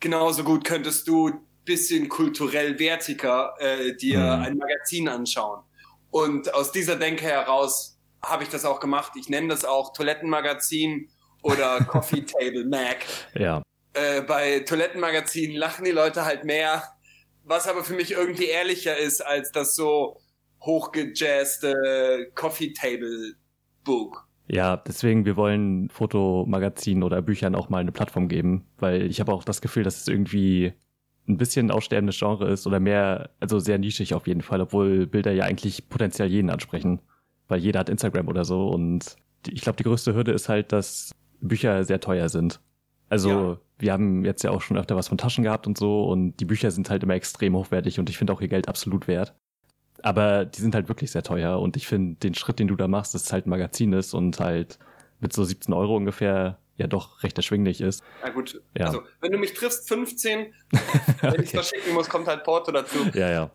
[0.00, 1.32] genauso gut könntest du
[1.64, 4.42] bisschen kulturell wertiger äh, dir Mhm.
[4.42, 5.62] ein Magazin anschauen.
[6.10, 9.12] Und aus dieser Denke heraus habe ich das auch gemacht.
[9.16, 11.08] Ich nenne das auch Toilettenmagazin
[11.42, 13.04] oder Coffee Table Mag.
[13.34, 13.62] Ja.
[13.92, 16.82] Äh, bei Toilettenmagazinen lachen die Leute halt mehr,
[17.44, 20.20] was aber für mich irgendwie ehrlicher ist als das so
[20.60, 23.34] hochgejazzte Coffee Table
[23.84, 24.26] Book.
[24.50, 29.32] Ja, deswegen, wir wollen Fotomagazinen oder Büchern auch mal eine Plattform geben, weil ich habe
[29.32, 30.72] auch das Gefühl, dass es irgendwie
[31.28, 35.06] ein bisschen ein aussterbendes Genre ist oder mehr, also sehr nischig auf jeden Fall, obwohl
[35.06, 37.00] Bilder ja eigentlich potenziell jeden ansprechen,
[37.48, 39.16] weil jeder hat Instagram oder so und
[39.46, 42.60] die, ich glaube, die größte Hürde ist halt, dass Bücher sehr teuer sind.
[43.10, 43.58] Also Ja.
[43.78, 46.44] wir haben jetzt ja auch schon öfter was von Taschen gehabt und so und die
[46.44, 49.34] Bücher sind halt immer extrem hochwertig und ich finde auch ihr Geld absolut wert.
[50.02, 52.86] Aber die sind halt wirklich sehr teuer und ich finde den Schritt, den du da
[52.88, 54.78] machst, dass es halt ein Magazin ist und halt
[55.20, 58.02] mit so 17 Euro ungefähr ja doch recht erschwinglich ist.
[58.22, 58.86] Na gut, Ja.
[58.86, 60.54] also wenn du mich triffst, 15,
[61.20, 61.46] wenn ich Okay.
[61.48, 62.98] verschicken muss, kommt halt Porto dazu.
[63.14, 63.50] Ja, ja.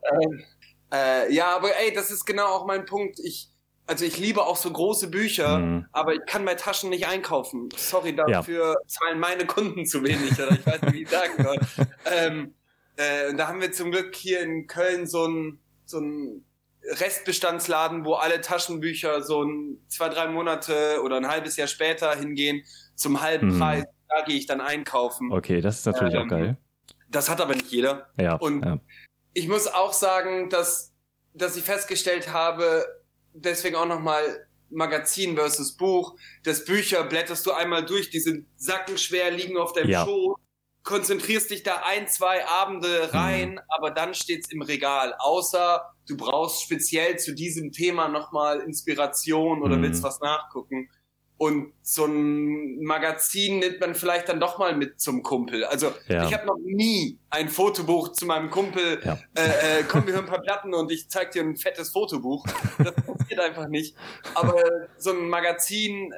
[0.91, 3.19] Äh, ja, aber ey, das ist genau auch mein Punkt.
[3.19, 3.49] Ich,
[3.87, 5.85] also ich liebe auch so große Bücher, Mhm.
[5.91, 7.69] aber ich kann bei Taschen nicht einkaufen.
[7.75, 11.57] Sorry, dafür zahlen meine Kunden zu wenig, oder ich weiß nicht, wie ich sagen soll.
[12.13, 12.53] ähm,
[12.97, 16.45] äh, und da haben wir zum Glück hier in Köln so ein, so ein
[16.85, 22.63] Restbestandsladen, wo alle Taschenbücher so ein, zwei, drei Monate oder ein halbes Jahr später hingehen
[22.95, 23.59] zum halben Mhm.
[23.59, 23.83] Preis.
[24.09, 25.31] Da gehe ich dann einkaufen.
[25.31, 26.57] Okay, das ist natürlich auch Ähm, geil.
[27.09, 28.09] Das hat aber nicht jeder.
[28.17, 28.35] Ja.
[28.35, 28.79] und- ja.
[29.33, 30.93] Ich muss auch sagen, dass,
[31.33, 32.85] dass ich festgestellt habe,
[33.33, 39.31] deswegen auch nochmal Magazin versus Buch, das Bücher blätterst du einmal durch, die sind sackenschwer,
[39.31, 40.05] liegen auf deinem Ja.
[40.05, 40.37] Schoß,
[40.83, 43.59] konzentrierst dich da ein, zwei Abende rein, Mhm.
[43.69, 45.15] aber dann steht's im Regal.
[45.19, 49.83] Außer du brauchst speziell zu diesem Thema nochmal Inspiration oder Mhm.
[49.83, 50.89] willst was nachgucken.
[51.37, 55.65] Und so ein Magazin nimmt man vielleicht dann doch mal mit zum Kumpel.
[55.65, 56.25] Also Ja.
[56.27, 59.19] ich habe noch nie ein Fotobuch zu meinem Kumpel, Ja.
[59.35, 62.45] äh, äh, komm, wir hören ein paar Platten und ich zeig dir ein fettes Fotobuch.
[62.77, 63.95] Das passiert einfach nicht.
[64.35, 64.61] Aber
[64.97, 66.13] so ein Magazin,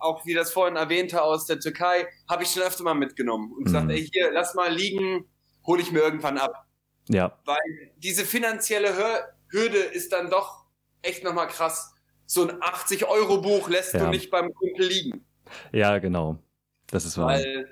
[0.00, 3.64] auch wie das vorhin erwähnte aus der Türkei, habe ich schon öfter mal mitgenommen und
[3.64, 3.90] gesagt, Mhm.
[3.90, 5.26] ey, hier, lass mal liegen,
[5.66, 6.66] hole ich mir irgendwann ab.
[7.08, 7.58] Ja, Weil
[7.98, 10.64] diese finanzielle Hür Hürde ist dann doch
[11.02, 11.92] echt nochmal krass.
[12.32, 14.04] So ein 80-Euro-Buch lässt Ja.
[14.04, 15.24] du nicht beim Kumpel liegen.
[15.72, 16.38] ja, genau.
[16.86, 17.26] Das ist wahr.
[17.30, 17.68] Weil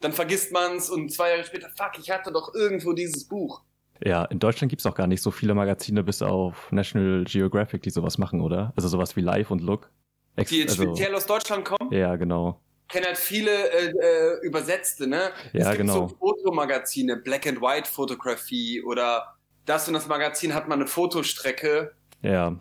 [0.00, 3.62] dann vergisst man's und zwei Jahre später, fuck, ich hatte doch irgendwo dieses Buch.
[4.04, 7.90] Ja, in Deutschland gibt's auch gar nicht so viele Magazine bis auf National Geographic, die
[7.90, 8.74] sowas machen, oder?
[8.76, 9.90] Also sowas wie Live und Look.
[10.36, 12.60] Ex Die jetzt also, speziell aus Deutschland kommen, Ja, genau.
[12.88, 15.30] kennen halt viele äh, äh, Übersetzte, ne?
[15.54, 16.08] Ja, es gibt genau.
[16.08, 21.92] so Fotomagazine, Black and White Fotografie oder das und das Magazin hat mal eine Fotostrecke,
[22.20, 22.54] Ja.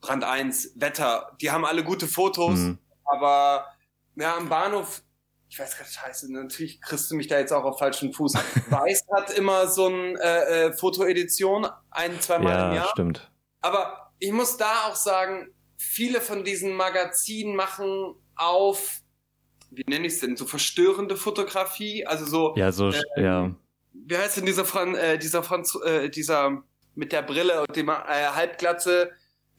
[0.00, 2.78] Brand 1, Wetter, die haben alle gute Fotos, Mhm.
[3.04, 3.66] aber
[4.16, 5.02] ja, am Bahnhof,
[5.48, 8.34] ich weiß gerade scheiße, natürlich kriegst du mich da jetzt auch auf falschen Fuß.
[8.70, 12.88] Weiß hat immer so ein äh, äh, Fotoedition, ein, zweimal im Ja, Jahr.
[12.92, 13.30] stimmt.
[13.60, 19.00] Aber ich muss da auch sagen, viele von diesen Magazinen machen auf,
[19.70, 23.50] wie nenne ich es denn, so verstörende Fotografie, also so, Ja, so, Ähm, ja.
[23.92, 26.62] wie heißt denn dieser Fran äh, dieser Franz äh, dieser
[26.94, 29.10] mit der Brille und dem äh, Halbglatze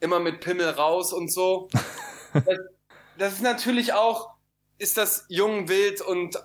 [0.02, 1.68] immer mit Pimmel raus und so.
[2.34, 2.58] das,
[3.18, 4.32] das ist natürlich auch
[4.78, 6.36] ist das jung wild und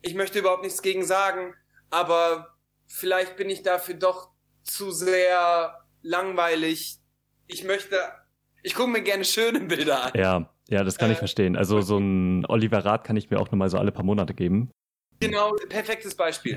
[0.00, 1.54] ich möchte überhaupt nichts gegen sagen,
[1.90, 2.54] aber
[2.86, 4.30] vielleicht bin ich dafür doch
[4.62, 6.98] zu sehr langweilig.
[7.48, 7.96] Ich möchte
[8.62, 10.12] ich gucke mir gerne schöne Bilder an.
[10.14, 11.56] Ja, ja, das kann ich Äh, verstehen.
[11.56, 14.34] Also so ein Oliver Rath kann ich mir auch nur mal so alle paar Monate
[14.34, 14.70] geben.
[15.18, 16.56] Genau, perfektes Beispiel.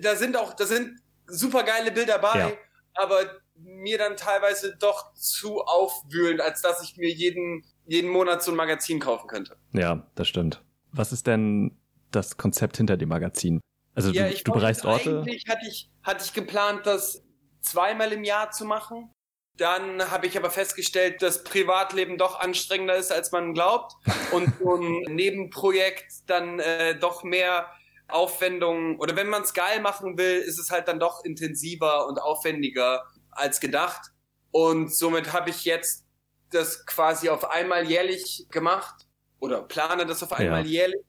[0.00, 2.52] Da sind auch, da sind super geile Bilder bei, Ja.
[2.94, 3.18] aber
[3.58, 8.56] mir dann teilweise doch zu aufwühlend, als dass ich mir jeden, jeden Monat so ein
[8.56, 9.56] Magazin kaufen könnte.
[9.72, 10.62] Ja, das stimmt.
[10.92, 11.76] Was ist denn
[12.10, 13.60] das Konzept hinter dem Magazin?
[13.94, 15.20] Also du, du wollte- bereist Orte?
[15.20, 17.22] Eigentlich hatte ich, hatte ich geplant, das
[17.60, 19.10] zweimal im Jahr zu machen.
[19.56, 23.94] Dann habe ich aber festgestellt, dass Privatleben doch anstrengender ist, als man glaubt.
[24.32, 27.66] Und so ein Nebenprojekt dann äh, doch mehr
[28.08, 32.20] Aufwendungen, oder wenn man es geil machen will, ist es halt dann doch intensiver und
[32.22, 33.02] aufwendiger
[33.36, 34.10] als gedacht.
[34.50, 36.04] Und somit habe ich jetzt
[36.50, 39.06] das quasi auf einmal jährlich gemacht
[39.40, 40.70] oder plane das auf einmal Ja.
[40.70, 41.02] jährlich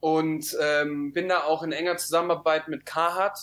[0.00, 3.38] und ähm, bin da auch in enger Zusammenarbeit mit Carhartt,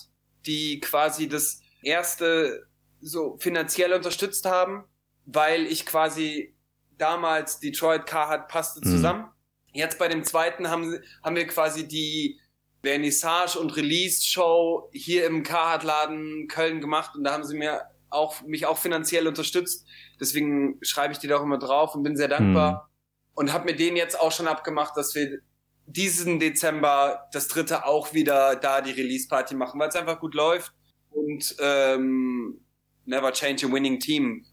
[0.45, 2.67] die quasi das erste
[3.01, 4.85] so finanziell unterstützt haben,
[5.25, 6.55] weil ich quasi
[6.97, 8.91] damals Detroit Carhartt passte Mhm.
[8.91, 9.31] zusammen.
[9.73, 12.39] Jetzt bei dem zweiten haben, sie- haben wir quasi die
[12.83, 17.81] Vernissage und Release Show hier im Carhartt Laden Köln gemacht und da haben sie mir
[18.10, 19.86] auch mich auch finanziell unterstützt.
[20.20, 22.89] Deswegen schreibe ich die da auch immer drauf und bin sehr dankbar
[23.34, 25.39] und habe mir den jetzt auch schon abgemacht, dass wir
[25.86, 30.36] diesen Dezember das dritte auch wieder da die Release Party machen, weil es einfach gut
[30.36, 30.74] läuft
[31.10, 32.62] und ähm,
[33.05, 34.45] never change a winning team.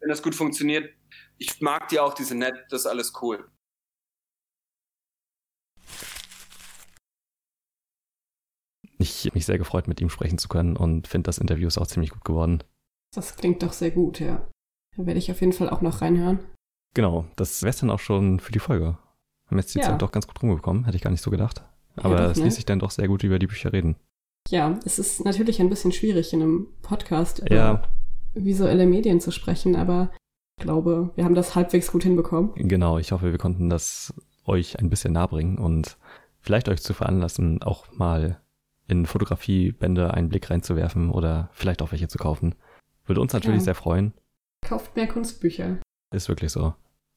[0.00, 0.92] Wenn das gut funktioniert,
[1.38, 3.48] ich mag die auch, die sind nett, das ist alles cool.
[8.98, 11.78] Ich hab mich sehr gefreut, mit ihm sprechen zu können und finde, das Interview ist
[11.78, 12.62] auch ziemlich gut geworden.
[13.14, 14.46] Das klingt doch sehr gut, ja.
[14.96, 16.40] Da werde ich auf jeden Fall auch noch reinhören.
[16.94, 18.98] Genau, das wär's dann auch schon für die Folge.
[19.48, 19.84] Haben jetzt die Ja.
[19.86, 21.62] Zeit doch ganz gut rumgekommen, hätte ich gar nicht so gedacht.
[21.96, 22.44] Ja, Aber doch, es ne?
[22.44, 23.96] ließ sich dann doch sehr gut über die Bücher reden.
[24.48, 27.82] Ja, es ist natürlich ein bisschen schwierig, in einem Podcast über Ja,
[28.34, 30.10] visuelle Medien zu sprechen, aber
[30.58, 32.52] ich glaube, wir haben das halbwegs gut hinbekommen.
[32.54, 32.98] genau.
[32.98, 34.12] Ich hoffe, wir konnten das
[34.44, 35.96] euch ein bisschen nahebringen und
[36.40, 38.40] vielleicht euch zu veranlassen, auch mal
[38.88, 42.54] in Fotografiebände einen Blick reinzuwerfen oder vielleicht auch welche zu kaufen.
[43.06, 43.64] Würde uns natürlich Ja.
[43.64, 44.12] sehr freuen.
[44.62, 45.78] Kauft mehr Kunstbücher.
[46.12, 46.74] Ist wirklich so.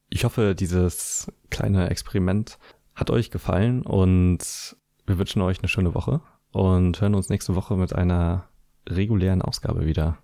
[0.09, 2.57] Ich hoffe, dieses kleine Experiment
[2.95, 4.75] hat euch gefallen und
[5.05, 6.21] wir wünschen euch eine schöne Woche
[6.51, 8.47] und hören uns nächste Woche mit einer
[8.88, 10.17] regulären Ausgabe wieder.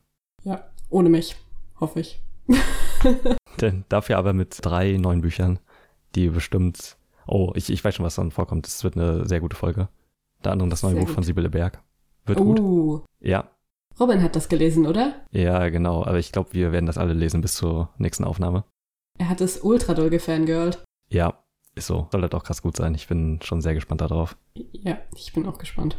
[0.43, 1.36] Ja, ohne mich,
[1.80, 2.22] hoffe ich.
[3.59, 5.59] Denn dafür aber mit drei neuen Büchern,
[6.16, 6.97] die bestimmt.
[7.28, 8.68] Oh, ich, ich weiß schon, was dann vorkommt.
[8.68, 9.89] Es wird eine sehr gute Folge.
[10.43, 11.26] Der andere das neue Sehr Buch von gut.
[11.26, 11.82] Sibylle Berg.
[12.26, 12.59] Wird gut.
[12.59, 13.51] Uh, Ja,
[14.00, 15.22] Robin hat das gelesen, oder?
[15.32, 16.04] ja, genau.
[16.04, 18.64] Aber ich glaube, wir werden das alle lesen bis zur nächsten Aufnahme.
[19.20, 20.84] Er hat es ultra doll gefangirlt.
[21.10, 21.44] Ja,
[21.76, 22.08] ist so.
[22.12, 22.96] Soll halt auch krass gut sein.
[22.96, 24.36] Ich bin schon sehr gespannt darauf.
[24.72, 25.98] Ja, ich bin auch gespannt.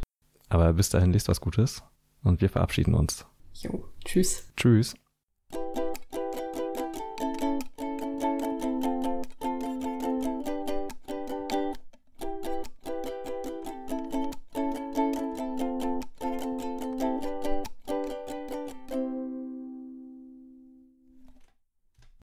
[0.48, 1.82] Aber bis dahin lest was Gutes
[2.24, 3.26] und wir verabschieden uns.
[3.54, 4.48] Jo, tschüss.
[4.56, 4.94] Tschüss.